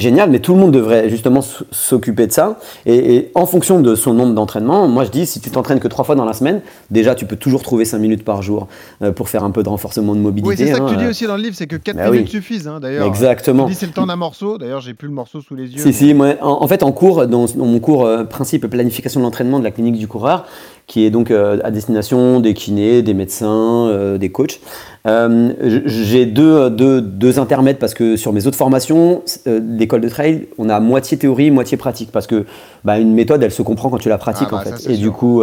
[0.00, 1.40] génial, mais tout le monde devrait justement
[1.70, 2.58] s'occuper de ça.
[2.86, 5.88] Et, et en fonction de son nombre d'entraînements, moi je dis, si tu t'entraînes que
[5.88, 8.68] trois fois dans la semaine, déjà tu peux toujours trouver 5 minutes par jour
[9.02, 10.48] euh, pour faire un peu de renforcement de mobilité.
[10.48, 11.10] Oui, c'est ça que hein, tu dis euh.
[11.10, 12.30] aussi dans le livre, c'est que 4 Bah minutes oui.
[12.30, 13.06] suffisent, hein, d'ailleurs.
[13.06, 13.64] Exactement.
[13.66, 15.78] Tu dis c'est le temps d'un morceau, d'ailleurs j'ai plus le morceau sous les yeux.
[15.78, 18.66] Si, mais- si, moi, en, en fait, en cours, dans, dans mon cours euh, principe
[18.66, 20.46] planification de l'entraînement de la clinique du coureur,
[20.88, 24.58] qui est donc euh, à destination des kinés, des médecins, euh, des coachs,
[25.06, 25.52] euh,
[25.86, 30.68] j'ai deux, deux, deux intermèdes parce que sur mes autres formations d'école de trail, on
[30.68, 32.44] a moitié théorie, moitié pratique parce que
[32.84, 34.70] bah, une méthode, elle se comprend quand tu la pratiques Ah bah, en fait.
[34.70, 35.02] ça, c'est Et sûr.
[35.04, 35.42] du coup,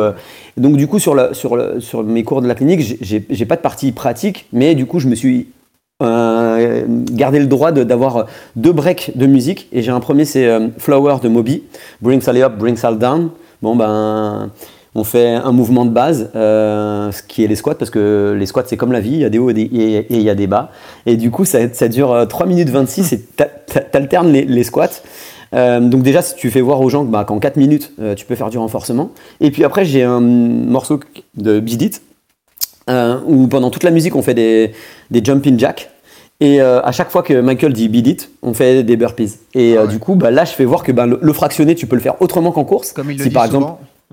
[0.58, 3.91] donc du coup sur, sur, sur mes cours de la clinique, j'ai- pas de partie
[3.91, 5.48] pratique, mais du coup, je me suis
[6.04, 8.26] euh, gardé le droit de- d'avoir
[8.56, 9.68] deux breaks de musique.
[9.72, 11.64] Et j'ai un premier, c'est euh, Flower de Moby,
[12.02, 13.30] Brings Sally Up, Brings Sally Down.
[13.62, 14.50] Bon, ben,
[14.96, 18.46] on fait un mouvement de base, euh, ce qui est les squats, parce que les
[18.46, 20.22] squats, c'est comme la vie, il y a des hauts et des- et et il
[20.24, 20.72] y a des bas.
[21.06, 24.46] Et du coup, ça, ça dure euh, 3 minutes 26 et t'a- t'a- t'alternes les,
[24.46, 24.88] les squats.
[25.54, 28.26] Euh, donc déjà, si tu fais voir aux gens bah, qu'en 4 minutes, euh, tu
[28.26, 29.12] peux faire du renforcement.
[29.41, 31.00] Et puis après, j'ai un morceau
[31.36, 32.02] de Beat It,
[32.89, 34.72] euh, où pendant toute la musique, on fait des,
[35.12, 35.89] des jumping jacks.
[36.41, 39.39] Et euh, à chaque fois que Michael dit beat it, on fait des burpees.
[39.54, 39.91] Et Ah euh, ouais.
[39.93, 42.02] du coup, bah, là, je fais voir que bah, le, le fractionné, tu peux le
[42.02, 42.91] faire autrement qu'en course.
[42.91, 43.72] Comme il le si dit par exemple,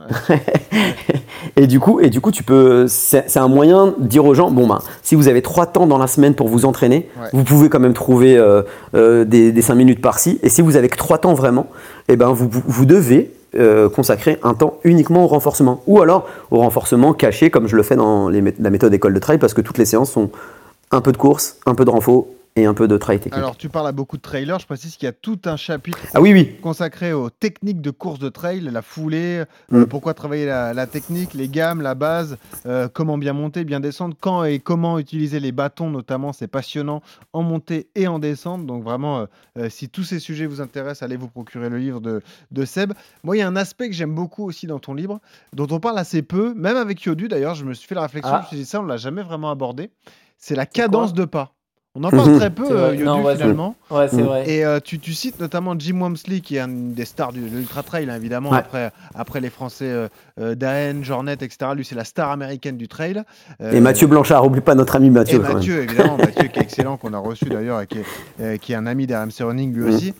[1.57, 4.50] et du coup, et du coup, tu peux, c'est un moyen de dire aux gens,
[4.50, 7.28] bon ben, si vous avez trois temps dans la semaine pour vous entraîner, Ouais.
[7.32, 8.62] vous pouvez quand même trouver euh,
[8.94, 10.38] euh, des, des cinq minutes par-ci.
[10.42, 11.66] Et si vous avez que trois temps vraiment,
[12.09, 17.12] et ben vous, devez euh, consacrer un temps uniquement au renforcement, ou alors au renforcement
[17.12, 19.78] caché, comme je le fais dans les la méthode école de trail, parce que toutes
[19.78, 20.30] les séances sont
[20.90, 23.38] un peu de course, un peu de renfo et un peu de trail technique.
[23.38, 25.98] Alors tu parles à beaucoup de trailers, je précise qu'il y a tout un chapitre
[26.14, 26.57] ah oui, oui.
[26.61, 29.76] consacré aux techniques de course de trail, la foulée, Mm.
[29.76, 32.36] euh, pourquoi travailler la, la technique, les gammes, la base,
[32.66, 37.03] euh, comment bien monter, bien descendre, quand et comment utiliser les bâtons notamment, c'est passionnant
[37.32, 38.66] en montée et en descente.
[38.66, 39.26] Donc vraiment,
[39.59, 42.92] euh, si tous ces sujets vous intéressent, allez vous procurer le livre de, de Seb.
[43.24, 45.20] Moi, il y a un aspect que j'aime beaucoup aussi dans ton livre,
[45.55, 48.32] dont on parle assez peu, même avec Yodu d'ailleurs, je me suis fait la réflexion,
[48.34, 48.38] Ah.
[48.40, 49.90] je me suis dit ça, on l'a jamais vraiment abordé,
[50.38, 51.55] c'est la cadence de pas.
[51.95, 53.74] On en parle très peu, euh, Yodu, Non, ouais, finalement.
[53.90, 54.26] Ouais, c'est Mm.
[54.26, 54.49] vrai.
[54.51, 57.55] Et euh, tu, tu cites notamment Jim Wamsley, qui est un des stars du- de
[57.57, 58.59] l'ultra trail, hein, évidemment, Ouais.
[58.59, 60.09] après, après les Français euh,
[60.40, 61.72] euh, Daen, Jornet, etc.
[61.76, 63.22] Lui, c'est la star américaine du trail.
[63.61, 65.36] Euh, Et Mathieu Blanchard, oublie pas notre ami Mathieu.
[65.36, 65.57] et quand même.
[65.59, 68.76] Mathieu, évidemment, Mathieu qui est excellent, qu'on a reçu d'ailleurs, et qui est, qui est
[68.76, 69.95] un ami d'RMC Running lui Mm.
[69.95, 70.14] aussi.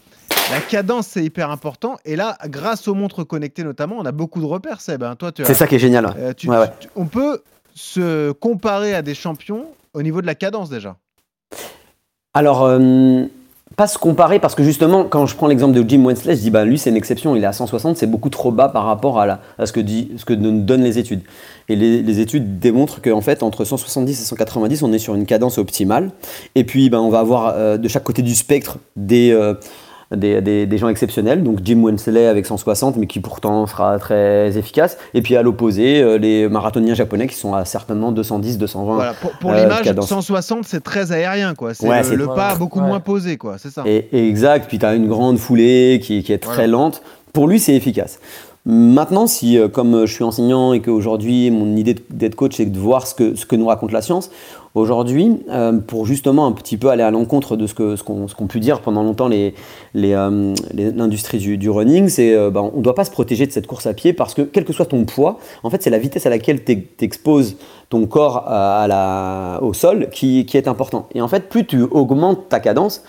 [0.51, 1.97] La cadence, c'est hyper important.
[2.05, 5.03] Et là, grâce aux montres connectées notamment, on a beaucoup de repères, Seb.
[5.05, 5.15] hein.
[5.17, 6.15] Toi, tu as- C'est ça qui est génial.
[6.37, 6.49] tu-
[6.81, 7.43] tu- on peut
[7.75, 9.65] se comparer à des champions
[9.95, 10.97] au niveau de la cadence déjà.
[12.35, 13.25] Alors, euh,
[13.77, 16.51] pas se comparer parce que justement, quand je prends l'exemple de Jim Wensley, je dis
[16.51, 19.21] bah lui c'est une exception, il est à 160, c'est beaucoup trop bas par rapport
[19.21, 21.21] à, ce, que nous donnent les études.
[21.69, 25.27] Et les, les études démontrent qu'en fait, entre 170 et 190, on est sur une
[25.27, 26.11] cadence optimale.
[26.55, 29.55] Et puis, ben, on va avoir euh, de chaque côté du spectre des, euh,
[30.17, 31.43] des, des- des gens exceptionnels.
[31.43, 34.97] Donc Jim Wensley avec 160, mais qui pourtant sera très efficace.
[35.15, 38.95] Et puis à l'opposé, euh, les marathoniens japonais qui sont à certainement 210, 220.
[38.95, 40.09] Voilà, pour pour euh, l'image, cadence.
[40.09, 41.75] 160, c'est très aérien, quoi.
[41.75, 42.87] C'est Ouais, le, pas beaucoup Ouais.
[42.87, 43.57] moins posé, quoi.
[43.59, 43.83] C'est ça.
[43.87, 46.69] Et, et exact, puis tu as une grande foulée qui, qui est très Voilà.
[46.69, 47.03] lente.
[47.33, 48.19] Pour lui, c'est efficace.
[48.65, 52.79] Maintenant, si euh, comme je suis enseignant et qu'aujourd'hui, mon idée d'être coach, c'est de
[52.79, 54.31] voir ce que, ce que nous raconte la science,
[54.75, 58.27] aujourd'hui, euh, pour justement un petit peu aller à l'encontre de ce qu'ont ce qu'on
[58.27, 62.95] qu'ont pu dire pendant longtemps euh, l'industrie du, running, c'est euh, ben, on ne doit
[62.95, 65.39] pas se protéger de cette course à pied parce que quel que soit ton poids,
[65.63, 67.57] en fait, c'est la vitesse à laquelle tu exposes
[67.91, 68.47] ton corps
[69.61, 71.09] au sol qui, qui est important.
[71.15, 73.03] Et en fait, plus tu augmentes ta cadence,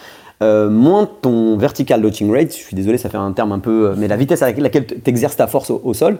[0.44, 3.90] euh, moins ton vertical launching rate, je suis désolé, ça fait un terme un peu,
[3.90, 6.18] euh, mais la vitesse à laquelle tu exerces ta force au, au sol,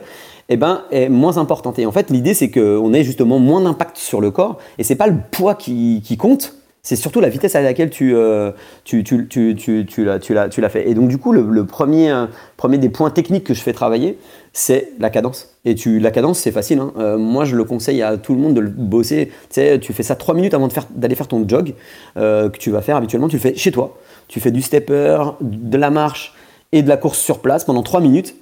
[0.50, 1.78] eh ben, est moins importante.
[1.80, 4.96] Et en fait, l'idée, c'est qu'on ait justement moins d'impact sur le corps, et c'est
[4.96, 6.56] pas le poids qui, qui compte,
[6.86, 8.52] C'est surtout la vitesse à laquelle tu, euh,
[8.84, 10.90] tu, tu, tu, tu, tu l'as- tu tu fait.
[10.90, 12.26] Et donc, du coup, le, premier, euh,
[12.58, 14.18] premier des points techniques que je fais travailler,
[14.52, 15.56] c'est la cadence.
[15.64, 16.80] Et tu, la cadence, c'est facile.
[16.80, 16.92] hein.
[16.98, 19.32] Euh, moi, je le conseille à tout le monde de le bosser.
[19.50, 21.74] Tu tu fais ça trois minutes avant faire- d'aller faire ton jog
[22.16, 23.30] que tu vas faire habituellement.
[23.30, 23.98] Tu le fais chez toi.
[24.28, 26.34] Tu fais du stepper, de la marche
[26.74, 28.36] et de la course sur place pendant trois minutes.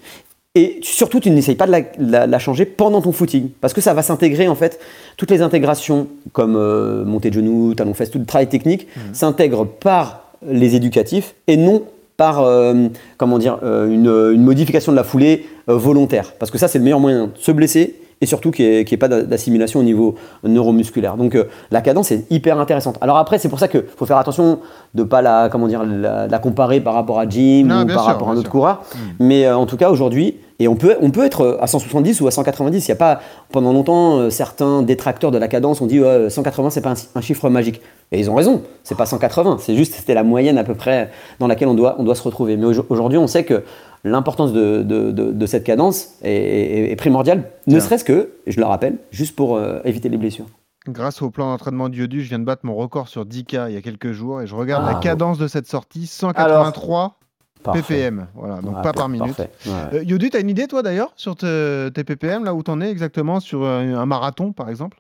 [0.54, 3.50] Et surtout, tu n'essayes pas de la, la- la changer pendant ton footing.
[3.62, 4.80] Parce que ça va s'intégrer, en fait,
[5.16, 9.66] toutes les intégrations, comme euh, montée de genoux, talon fesse, tout le travail technique, s'intègrent
[9.66, 11.84] par les éducatifs et non
[12.18, 12.88] par euh,
[13.18, 16.34] comment dire, euh, une, une modification de la foulée volontaire.
[16.38, 18.98] Parce que ça, c'est le meilleur moyen de se blesser et surtout qu'il n'y ait,
[18.98, 21.18] pas d'a- d'assimilation au niveau neuromusculaire.
[21.18, 22.98] Donc euh, la cadence est hyper intéressante.
[23.02, 24.60] Alors après, c'est pour ça qu'il faut faire attention
[24.94, 27.88] de ne pas la, comment dire, la, la comparer par rapport à Jim Non, ou
[27.88, 28.52] par sûr, rapport à un autre sûr.
[28.52, 28.82] coureur.
[29.20, 32.28] Mais euh, en tout cas, aujourd'hui, et on peut, on peut être à 170 ou
[32.28, 32.86] à 190.
[32.86, 33.20] Il y a pas,
[33.52, 36.96] pendant longtemps, euh, certains détracteurs de la cadence ont dit ouais, 180, c'est pas un,
[37.16, 37.82] un chiffre magique.
[38.12, 41.10] Et ils ont raison, c'est pas 180, c'est juste c'était la moyenne à peu près
[41.40, 42.58] dans laquelle on doit, on doit se retrouver.
[42.58, 43.64] Mais aujo- aujourd'hui, on sait que
[44.04, 48.60] l'importance de, de- de- de cette cadence est, est- est primordiale, ne serait-ce que, je
[48.60, 50.46] le rappelle, juste pour euh, éviter les blessures.
[50.88, 53.78] Grâce au plan d'entraînement d'Iodu, je viens de battre mon record sur 10K il y
[53.78, 55.00] a quelques jours et je regarde la Ah.
[55.00, 57.18] cadence de cette sortie 183
[57.64, 57.82] Parfait.
[57.84, 58.26] ppm.
[58.34, 59.38] Voilà, donc Ouais, pas par minute.
[59.38, 59.50] Ouais.
[59.94, 62.90] Euh, Yodu, t'as une idée toi d'ailleurs sur te- tes ppm là où t'en es
[62.90, 64.98] exactement sur euh, un marathon par exemple?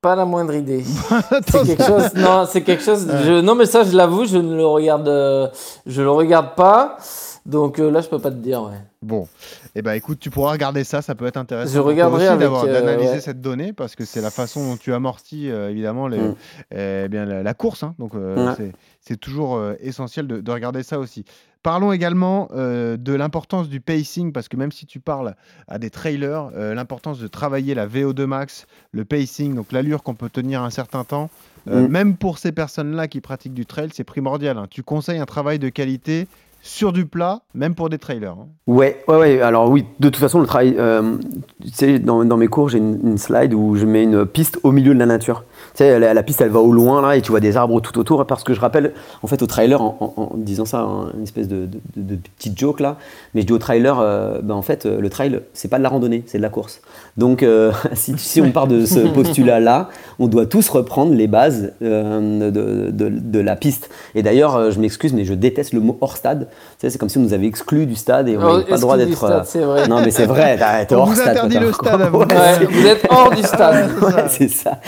[0.00, 0.84] Pas la moindre idée.
[1.48, 2.14] C'est quelque chose.
[2.14, 3.10] Non, c'est quelque chose.
[3.24, 5.48] je- non, mais ça, je l'avoue, je ne le regarde, euh,
[5.86, 6.98] je le regarde pas.
[7.46, 8.62] Donc euh, là, je peux pas te dire.
[8.62, 8.78] Ouais.
[9.02, 9.28] Bon,
[9.74, 11.72] eh ben écoute, tu pourras regarder ça, ça peut être intéressant.
[11.74, 13.20] Je regarderai aussi d'avoir- euh, d'analyser ouais.
[13.20, 16.34] cette donnée parce que c'est la façon dont tu amortis euh, évidemment les, Mm.
[16.72, 17.82] eh bien, la, la course.
[17.82, 17.94] hein.
[17.98, 18.12] donc
[18.56, 21.24] c'est- c'est toujours essentiel de, de regarder ça aussi.
[21.62, 25.34] Parlons également de l'importance du pacing parce que même si tu parles
[25.68, 30.28] à des trailers, l'importance de travailler la VO2 max, le pacing, donc l'allure qu'on peut
[30.30, 31.28] tenir un certain temps.
[31.66, 31.86] Mm.
[31.86, 34.56] Même pour ces personnes-là qui pratiquent du trail, c'est primordial.
[34.58, 34.66] hein.
[34.70, 36.26] Tu conseilles un travail de qualité
[36.66, 38.32] sur du plat, même pour des trailers.
[38.32, 38.48] hein.
[38.66, 39.42] Ouais, ouais.
[39.42, 40.74] Alors oui, de toute façon, le travail.
[40.78, 41.16] euh,
[41.62, 44.72] tu sais, dans, dans mes cours, j'ai une slide où je mets une piste au
[44.72, 45.44] milieu de la nature.
[45.74, 47.80] Tu sais, la, la piste, elle va au loin là, et tu vois des arbres
[47.80, 48.24] tout autour.
[48.26, 51.24] Parce que je rappelle, en fait, au trailer, en, en- en disant ça, hein, une
[51.24, 52.96] espèce de, de, de- de petite joke là,
[53.34, 55.82] mais je dis au trailer, euh, ben, en fait, euh, le trail, c'est pas de
[55.82, 56.80] la randonnée, c'est de la course.
[57.16, 59.88] Donc, euh, si, si on part de ce postulat là,
[60.20, 63.90] on doit tous reprendre les bases euh, de, de- de la piste.
[64.14, 66.46] Et d'ailleurs, je m'excuse, mais je déteste le mot hors stade.
[66.50, 68.64] Tu sais, c'est comme si on nous avait exclus du stade et on Oh, n'avait
[68.64, 69.16] pas le droit d'être.
[69.16, 69.88] stade, c'est vrai.
[69.88, 71.30] Non, mais c'est vrai, t'as- t'es On hors vous stade.
[71.36, 72.18] interdit le stade à vous.
[72.20, 73.90] Ouais, Ouais, vous êtes hors du stade.
[74.00, 74.78] Ouais, c'est ça.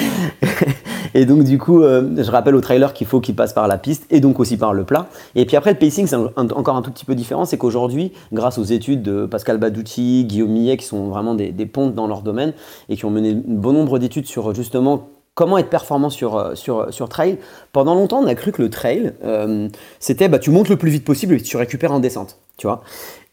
[1.17, 3.79] Et donc, du coup, euh, je rappelle au trailer qu'il faut qu'il passe par la
[3.79, 5.07] piste et donc aussi par le plat.
[5.35, 7.47] Et puis après, le pacing, c'est encore un tout petit peu différent.
[7.47, 11.95] C'est qu'aujourd'hui, grâce aux études de Pascal Baducci, Guillaume Millet, qui sont vraiment des, pontes
[11.95, 12.53] dans leur domaine
[12.91, 17.09] et qui ont mené bon nombre d'études sur justement comment être performant sur, euh, sur
[17.09, 17.39] trail.
[17.73, 20.91] Pendant longtemps, on a cru que le trail, euh, c'était bah, tu montes le plus
[20.91, 22.37] vite possible et tu récupères en descente.
[22.57, 22.83] Tu vois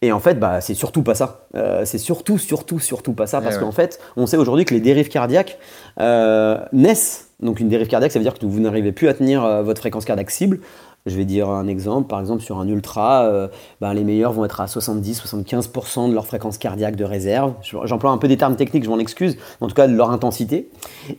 [0.03, 1.45] et en fait, bah, c'est surtout pas ça.
[1.55, 3.39] Euh, c'est surtout, surtout, surtout pas ça.
[3.39, 3.63] Parce Eh ouais.
[3.63, 5.57] qu'en fait, on sait aujourd'hui que les dérives cardiaques
[6.01, 7.29] euh, naissent.
[7.39, 9.79] Donc une dérive cardiaque, ça veut dire que vous n'arrivez plus à tenir euh, votre
[9.79, 10.59] fréquence cardiaque cible.
[11.05, 13.49] Je vais dire un exemple, par exemple sur un ultra, euh,
[13.81, 17.51] ben, les meilleurs vont être à 70-75% de leur fréquence cardiaque de réserve.
[17.61, 20.11] Je- J'emploie un peu des termes techniques, je m'en excuse, en tout cas de leur
[20.11, 20.69] intensité.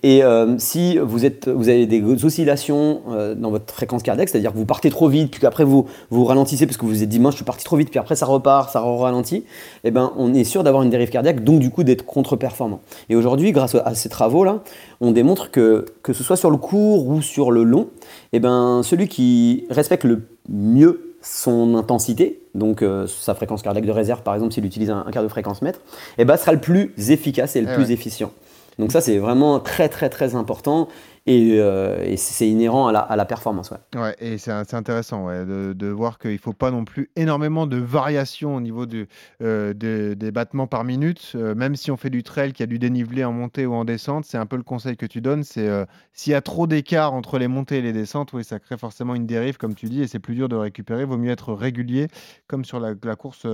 [0.03, 4.53] Et euh, si vous, êtes, vous avez des oscillations euh, dans votre fréquence cardiaque, c'est-à-dire
[4.53, 7.11] que vous partez trop vite, puis qu'après vous vous ralentissez parce que vous vous êtes
[7.11, 9.45] dit, moi je suis parti trop vite, puis après ça repart, ça ralentit,
[9.85, 12.80] eh ben, on est sûr d'avoir une dérive cardiaque, donc du coup d'être contre-performant.
[13.11, 14.61] Et aujourd'hui, grâce à ces travaux-là,
[15.03, 17.89] on démontre que, que ce soit sur le court ou sur le long,
[18.32, 23.93] eh ben, celui qui respecte le mieux son intensité, donc euh, sa fréquence cardiaque de
[23.93, 25.81] réserve par exemple s'il utilise un, un quart de fréquence mètre,
[26.18, 27.93] eh ben, sera le plus efficace et le Eh plus ouais.
[27.93, 28.31] efficient.
[28.79, 30.89] Donc ça c'est vraiment très très très important
[31.27, 33.70] et, euh, et c'est inhérent à la, à la performance.
[33.70, 34.01] Ouais.
[34.01, 37.66] Ouais, et c'est intéressant ouais, de, de voir qu'il ne faut pas non plus énormément
[37.66, 39.09] de variations au niveau du,
[39.43, 41.33] euh, de- des battements par minute.
[41.35, 43.85] Euh, même si on fait du trail qui a du dénivelé en montée ou en
[43.85, 45.45] descente, c'est un peu le conseil que tu donnes.
[45.45, 45.68] C'est
[46.12, 49.14] s'il y a trop d'écart entre les montées et les descentes, oui, ça crée forcément
[49.14, 51.05] une dérive, comme tu dis, et c'est plus dur de récupérer.
[51.05, 52.09] Vaut mieux être régulier,
[52.47, 53.47] comme sur la, la course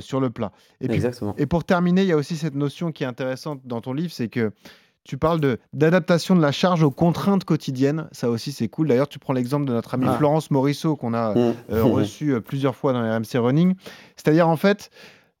[0.00, 0.52] sur le plat.
[0.80, 1.34] Et puis, Exactement.
[1.36, 4.12] et pour terminer, il y a aussi cette notion qui est intéressante dans ton livre,
[4.12, 4.52] c'est que
[5.08, 8.06] tu parles de d'adaptation de la charge aux contraintes quotidiennes.
[8.12, 8.86] Ça aussi, c'est cool.
[8.88, 10.14] D'ailleurs, tu prends l'exemple de notre amie Ah.
[10.18, 11.54] Florence Morisseau qu'on a Mmh.
[11.72, 13.74] euh, reçue euh, plusieurs fois dans les RMC Running.
[14.16, 14.90] C'est-à-dire, en fait,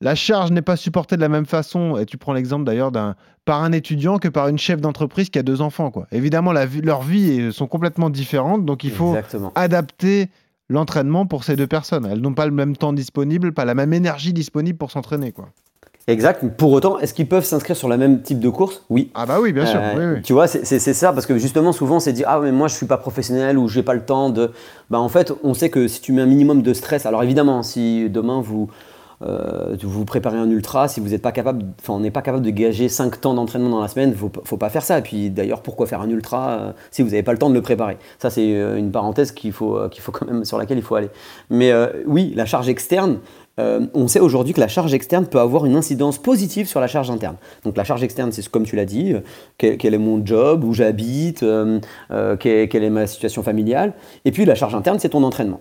[0.00, 1.96] la charge n'est pas supportée de la même façon.
[1.98, 3.14] Et tu prends l'exemple d'ailleurs d'un
[3.44, 5.90] par un étudiant que par une chef d'entreprise qui a deux enfants.
[5.90, 6.06] Quoi.
[6.12, 9.52] Évidemment, la vie- leurs vies sont complètement différentes, donc il faut Exactement.
[9.54, 10.28] adapter
[10.70, 12.04] l'entraînement pour ces deux personnes.
[12.06, 15.32] Elles n'ont pas le même temps disponible, pas la même énergie disponible pour s'entraîner.
[15.32, 15.48] Quoi.
[16.08, 16.42] Exact.
[16.56, 18.82] Pour autant, est-ce qu'ils peuvent s'inscrire sur le même type de course?
[18.90, 19.10] Oui.
[19.14, 19.78] Ah bah oui, bien sûr.
[19.80, 20.22] Euh, oui, oui.
[20.22, 22.86] Tu vois, c'est ça, parce que justement, souvent, c'est dire Ah, mais moi, je suis
[22.86, 24.50] pas professionnel ou j'ai pas le temps de.
[24.90, 27.62] Bah, en fait, on sait que si tu mets un minimum de stress, alors évidemment,
[27.62, 28.68] si demain vous.
[29.22, 32.44] euh, vous préparez un ultra, si vous n'êtes pas capable, enfin on n'est pas capable
[32.44, 34.98] de gager 5 temps d'entraînement dans la semaine, faut, faut pas faire ça.
[35.00, 37.54] Et puis d'ailleurs, pourquoi faire un ultra euh, si vous n'avez pas le temps de
[37.54, 37.98] le préparer?
[38.20, 41.10] Ça c'est une parenthèse qu'il faut, qu'il faut quand même sur laquelle il faut aller.
[41.50, 41.72] Mais
[42.06, 43.18] oui, la charge externe,
[43.58, 46.86] euh, on sait aujourd'hui que la charge externe peut avoir une incidence positive sur la
[46.86, 47.36] charge interne.
[47.64, 49.20] Donc la charge externe, c'est comme tu l'as dit, euh,
[49.56, 51.80] quel, est mon job, où j'habite, euh,
[52.38, 53.94] quelle est ma situation familiale.
[54.24, 55.60] Et puis la charge interne, c'est ton entraînement.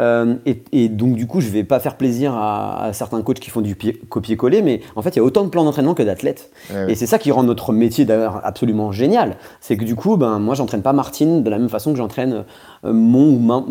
[0.00, 3.40] Euh, et, et donc du coup, je vais pas faire plaisir à, à certains coachs
[3.40, 3.76] qui font du
[4.08, 6.50] copier-coller, mais en fait, il y a autant de plans d'entraînement que d'athlètes.
[6.72, 6.92] Ouais.
[6.92, 9.36] Et c'est ça qui rend notre métier d'ailleurs absolument génial.
[9.60, 12.44] C'est que du coup, ben, moi, j'entraîne pas Martine de la même façon que j'entraîne
[12.84, 13.64] euh, mon, mon,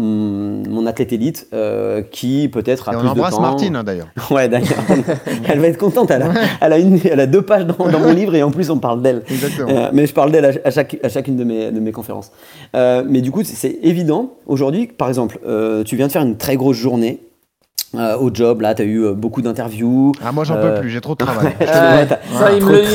[0.68, 3.42] mon athlète élite euh, qui peut-être a Et on plus de embrasse temps.
[3.42, 4.08] Martine hein, d'ailleurs.
[4.30, 4.68] Ouais, d'ailleurs.
[5.48, 6.12] elle va être contente.
[6.12, 8.52] Elle a, elle a une- elle a deux pages dans, dans mon livre et en
[8.52, 9.24] plus, on parle d'elle.
[9.30, 9.70] Exactement.
[9.70, 12.32] Euh, mais je parle d'elle à, à chaque, à chacune de mes, de mes conférences.
[12.74, 14.34] Mais du coup, c'est- évident.
[14.46, 15.40] Aujourd'hui, par exemple,
[15.86, 17.20] tu viens de faire une très grosse journée.
[17.96, 20.12] euh, au job, là, tu as eu euh, beaucoup d'interviews.
[20.24, 21.56] Ah moi j'en Euh, peux plus, j'ai trop de travail.
[21.66, 22.94] Ça, il me le dit.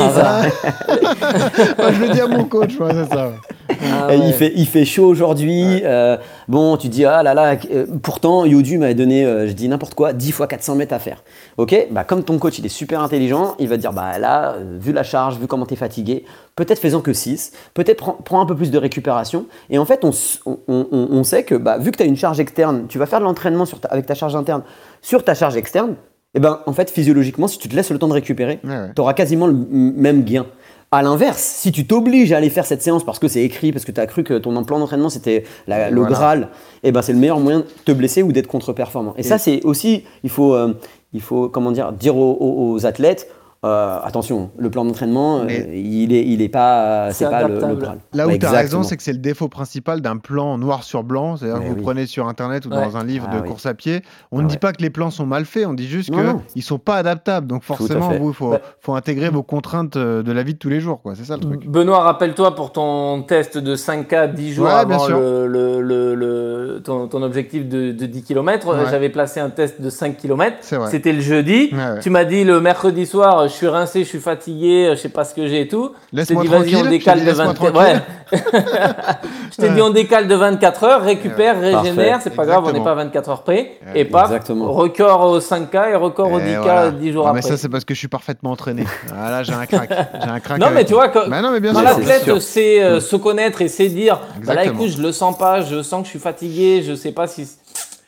[1.79, 3.31] Moi, je le dis à mon coach, ouais, c'est ça.
[3.70, 4.18] Ah ouais.
[4.18, 5.82] il, fait, il fait chaud aujourd'hui.
[5.84, 6.16] euh,
[6.48, 9.94] bon, tu dis, ah là là, euh, pourtant, Yodu m'avait donné, euh, je dis n'importe
[9.94, 11.22] quoi, 10 fois 400 mètres à faire.
[11.56, 14.54] Ok, bah, comme ton coach, il est super intelligent, il va te dire, bah là,
[14.54, 16.24] euh, vu la charge, vu comment tu es fatigué,
[16.56, 19.46] peut-être faisant que 6, peut-être prends, prends un peu plus de récupération.
[19.70, 22.06] Et en fait, on, s- on, on- on sait que bah, vu que tu as
[22.06, 24.62] une charge externe, tu vas faire de l'entraînement sur ta- avec ta charge interne
[25.00, 25.94] sur ta charge externe,
[26.34, 28.88] et ben en fait, physiologiquement, si tu te laisses le temps de récupérer, Ouais, ouais.
[28.94, 30.46] tu auras quasiment le même gain.
[30.95, 33.86] À l'inverse, si tu t'obliges à aller faire cette séance parce que c'est écrit, parce
[33.86, 36.07] que tu as cru que ton plan d'entraînement c'était le Voilà.
[36.07, 36.49] Graal,
[36.82, 39.14] et ben c'est le meilleur moyen de te blesser ou d'être contre-performant.
[39.16, 40.78] Et, ça, c'est aussi, il faut, euh,
[41.14, 43.28] il faut comment dire, dire aux athlètes
[43.64, 47.54] euh, attention, le plan d'entraînement, euh, il est, il est pas, C'est c'est pas le,
[47.54, 47.78] le.
[48.12, 50.82] Là où Ouais, tu as raison, c'est que c'est le défaut principal d'un plan noir
[50.82, 51.36] sur blanc.
[51.36, 51.82] C'est-à-dire que vous oui.
[51.82, 52.82] prenez sur internet ou Ouais.
[52.84, 53.48] dans un livre Ah de oui.
[53.48, 54.02] course à pied,
[54.32, 54.58] on Ah ne dit ouais.
[54.58, 56.20] pas que les plans sont mal faits, on dit juste qu'ils
[56.56, 57.46] ne sont pas adaptables.
[57.46, 60.68] Donc forcément, il faut, Bah- faut intégrer vos contraintes euh, de la vie de tous
[60.68, 61.00] les jours.
[61.00, 61.14] quoi.
[61.14, 61.66] C'est ça le truc.
[61.68, 66.80] Benoît, rappelle-toi pour ton test de 5K 10 jours Ouais, avant le, le- le- le-
[66.84, 68.66] ton, ton objectif de, de 10 km.
[68.74, 68.90] Ouais.
[68.90, 70.56] J'avais placé un test de 5 km.
[70.62, 70.90] C'est vrai.
[70.90, 71.68] C'était le jeudi.
[71.72, 72.00] Ouais, ouais.
[72.00, 75.24] Tu m'as dit le mercredi soir, je suis rincé, je suis fatigué, je sais pas
[75.24, 75.92] ce que j'ai et tout.
[75.92, 76.86] Je t'ai Laisse-moi dit vas-y, tranquille.
[76.86, 78.03] on décale dit, de laisse-moi 24 tranquille.
[78.32, 78.38] Ouais.
[79.50, 79.74] je t'ai Ouais.
[79.74, 82.94] dit on décale de 24 heures, récupère, régénère, c'est pas grave, on n'est pas à
[82.96, 83.78] 24 heures près.
[83.86, 84.72] Ouais, et paf, exactement.
[84.72, 86.90] record au 5K et record au Et 10K voilà.
[86.90, 87.50] 10 jours Ah, mais après.
[87.50, 88.84] ça, c'est parce que je suis parfaitement entraîné.
[89.14, 89.90] Ah, là, j'ai un crack.
[89.90, 92.82] J'ai un crack Non, mais tu vois, quand- Bah non, mais bien Quand l'athlète sait
[92.82, 96.00] euh, se connaître et sait dire bah là écoute je le sens pas, je sens
[96.00, 97.46] que je suis fatigué, je sais pas si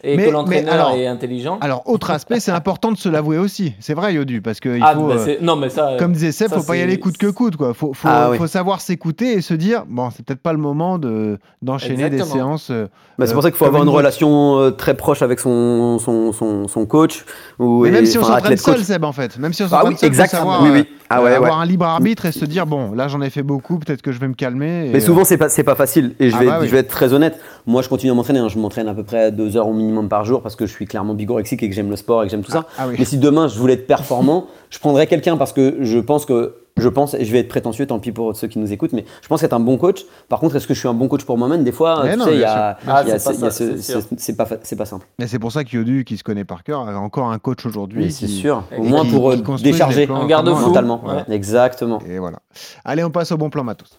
[0.05, 1.59] et Mais- que l'entraîneur alors- est intelligent.
[1.61, 3.72] Alors, autre aspect, c'est important de se l'avouer aussi.
[3.80, 5.07] C'est vrai, Yodu, parce que il ah faut.
[5.09, 6.98] bah, euh, c'est- non mais ça euh, Comme disait Seb, ça, faut pas y aller
[6.98, 7.57] coûte que coûte.
[7.57, 7.74] Quoi.
[7.74, 8.36] Faut, faut, Ah oui.
[8.38, 12.22] faut savoir s'écouter et se dire bon, c'est peut-être pas le moment de d'enchaîner des
[12.22, 12.68] séances.
[12.70, 12.86] euh,
[13.18, 15.38] Bah, c'est euh, pour ça qu'il faut comme avoir une relation euh, très proche avec
[15.40, 17.24] son, son, son, son coach.
[17.59, 19.38] Ou, Mais et- même si on s'entraîne seul, Seb, en fait.
[19.38, 20.84] Même si on Ah s'entraîne oui, seul, savoir, Oui, euh, oui.
[21.11, 21.36] Ah ouais, euh, ouais.
[21.36, 24.11] avoir un libre arbitre et se dire bon, là j'en ai fait beaucoup, peut-être que
[24.11, 24.88] je vais me calmer.
[24.92, 26.14] Mais souvent, c'est pas, c'est pas facile.
[26.18, 27.38] Et je vais, bah je vais être très honnête.
[27.66, 28.38] Moi, je continue à m'entraîner.
[28.40, 28.48] hein.
[28.48, 30.86] Je m'entraîne à peu près deux heures au minimum par jour parce que je suis
[30.86, 32.66] clairement bigorexique et que j'aime le sport et que j'aime tout ça.
[32.78, 32.97] ah oui.
[32.99, 36.57] Mais si demain, je voulais être performant, je prendrais quelqu'un parce que je pense que.
[36.76, 39.05] Je pense, et je vais être prétentieux, tant pis pour ceux qui nous écoutent, mais
[39.22, 40.01] je pense être un bon coach.
[40.28, 41.62] Par contre, est-ce que je suis un bon coach pour moi-même?
[41.62, 42.76] Des fois, Mais tu non, sais, il y a.
[42.88, 44.01] Ah, c'est pas ce- il y a ça, ce- c'est sûr.
[44.03, 45.07] ce- c'est pas, fa- c'est pas simple.
[45.20, 48.07] Mais c'est pour ça qu'Yodu, qui se connaît par cœur, a encore un coach aujourd'hui.
[48.07, 48.64] Oui, c'est qui- sûr.
[48.76, 50.66] Au moins qui- pour qui euh, décharger Un garde-fou.
[50.66, 51.01] mentalement.
[51.07, 51.22] Ouais.
[51.32, 52.01] Exactement.
[52.09, 52.40] Et voilà.
[52.84, 53.97] Allez, on passe au bon plan matos.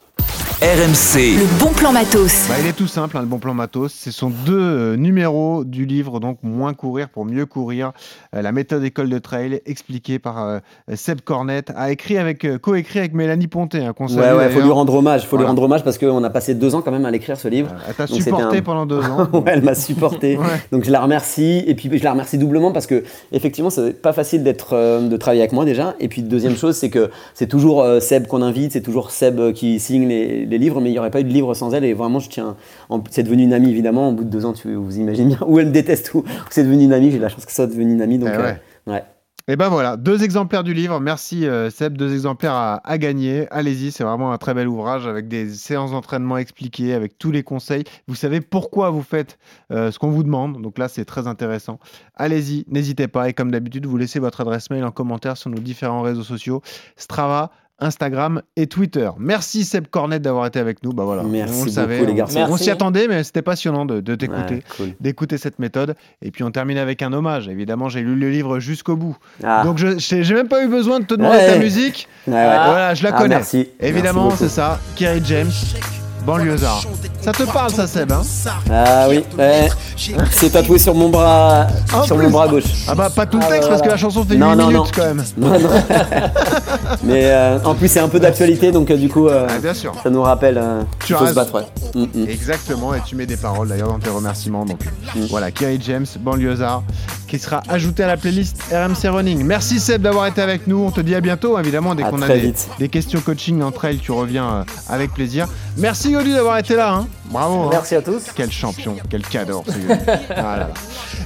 [0.61, 2.47] RMC, Le bon plan matos.
[2.47, 3.91] Bah, il est tout simple, hein, le bon plan matos.
[3.93, 7.91] Ce sont deux euh, numéros du livre, donc Moins courir pour mieux courir.
[8.33, 10.59] Euh, la méthode école de trail, expliquée par euh,
[10.95, 14.71] Seb Cornette, a écrit avec, euh, co-écrit avec Mélanie Ponté, hein, Ouais, ouais, faut lui
[14.71, 15.23] rendre hommage.
[15.23, 15.43] Faut Voilà.
[15.43, 17.71] lui rendre hommage parce qu'on a passé deux ans quand même à l'écrire ce livre.
[17.87, 19.27] Elle t'a supporté un- pendant deux ans.
[19.33, 20.37] Ouais, elle m'a supporté.
[20.45, 20.45] Ouais.
[20.71, 21.63] Donc je la remercie.
[21.67, 23.03] Et puis je la remercie doublement parce que
[23.33, 25.95] effectivement, c'est pas facile d'être, euh, de travailler avec moi déjà.
[25.99, 29.51] Et puis deuxième chose, c'est que c'est toujours euh, Seb qu'on invite, c'est toujours Seb
[29.53, 31.83] qui signe les, les livres, mais il n'y aurait pas eu de livre sans elle.
[31.83, 32.55] Et vraiment, je tiens.
[32.89, 34.09] en- C'est devenu une amie évidemment.
[34.09, 36.63] Au bout de deux ans, tu vous imaginez bien où elle me déteste ou c'est
[36.63, 37.11] devenu une amie.
[37.11, 38.17] J'ai la chance que ça soit devenu une amie.
[38.19, 38.57] Donc Eh ouais.
[38.87, 39.03] euh, ouais.
[39.47, 40.99] Et ben voilà, deux exemplaires du livre.
[40.99, 43.45] Merci euh, Seb, deux exemplaires à, à gagner.
[43.51, 47.43] Allez-y, c'est vraiment un très bel ouvrage avec des séances d'entraînement expliquées, avec tous les
[47.43, 47.83] conseils.
[48.07, 49.37] Vous savez pourquoi vous faites
[49.71, 50.59] euh, ce qu'on vous demande.
[50.63, 51.77] Donc là, c'est très intéressant.
[52.15, 53.29] Allez-y, n'hésitez pas.
[53.29, 56.63] Et comme d'habitude, vous laissez votre adresse mail en commentaire sur nos différents réseaux sociaux
[56.95, 59.09] Strava, Instagram et Twitter.
[59.17, 60.93] Merci Seb Cornet d'avoir été avec nous.
[60.93, 62.45] Bah voilà, Merci on le beaucoup, savait, les on- garçons.
[62.49, 64.87] On, s'y attendait, mais c'était passionnant de, de t'écouter, Ouais, cool.
[65.01, 65.95] d'écouter cette méthode.
[66.21, 67.47] Et puis on termine avec un hommage.
[67.47, 69.17] Évidemment, j'ai lu le livre jusqu'au bout.
[69.43, 71.53] Ah, Donc je j'ai même pas eu besoin de te demander Ouais.
[71.53, 72.07] ta musique.
[72.27, 72.39] ouais, ouais.
[72.45, 73.35] Voilà, je la Ah, connais.
[73.35, 73.67] merci.
[73.79, 74.79] Évidemment, c'est ça.
[74.95, 75.51] Kerry James,
[76.25, 76.83] banlieusard.
[77.21, 78.21] Ça te parle, ça, Seb hein
[78.71, 79.69] Ah oui, ouais.
[80.31, 82.25] c'est tatoué sur mon bras, En sur plus.
[82.25, 82.63] mon bras gauche.
[82.87, 84.67] Ah bah pas tout le Ah, texte parce que la chanson fait Non, 8 non,
[84.67, 84.91] minutes non.
[84.95, 85.23] quand même.
[85.37, 85.69] Non, non.
[87.03, 89.73] Mais euh, en plus, c'est un peu d'actualité, donc euh, du coup, euh, Ah, bien
[89.73, 89.93] sûr.
[90.03, 91.53] ça nous rappelle euh, Tu faut se battre.
[91.55, 91.65] Ouais.
[91.95, 92.29] Mm, mm.
[92.29, 94.65] Exactement, et tu mets des paroles d'ailleurs dans tes remerciements.
[94.65, 94.79] Donc
[95.15, 95.25] Mm.
[95.29, 96.83] voilà, Kerry James, banlieusard,
[97.27, 99.43] qui sera ajouté à la playlist RMC Running.
[99.43, 100.83] Merci Seb d'avoir été avec nous.
[100.85, 103.99] On te dit à bientôt, évidemment, dès qu'on a des, des questions coaching entre elles,
[103.99, 105.47] tu reviens euh, avec plaisir.
[105.77, 106.93] Merci Yodu d'avoir été là.
[106.93, 107.07] hein.
[107.25, 107.63] Bravo.
[107.63, 107.69] hein.
[107.71, 108.23] Merci à tous.
[108.35, 109.63] Quel champion, quel cadeau.
[109.67, 110.01] ce Yodu.
[110.29, 110.69] Ah là là.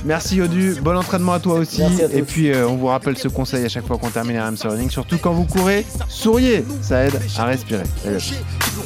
[0.06, 1.82] Merci Yodu, bon entraînement à toi aussi.
[1.82, 4.40] Merci à Et puis euh, on vous rappelle ce conseil à chaque fois qu'on termine
[4.40, 7.84] RMC Running, surtout quand vous courez, souriez, ça aide à respirer.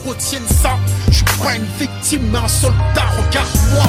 [0.08, 0.72] Retiennent ça.
[1.08, 3.84] Je suis pas une victime, mais un soldat, regarde-moi.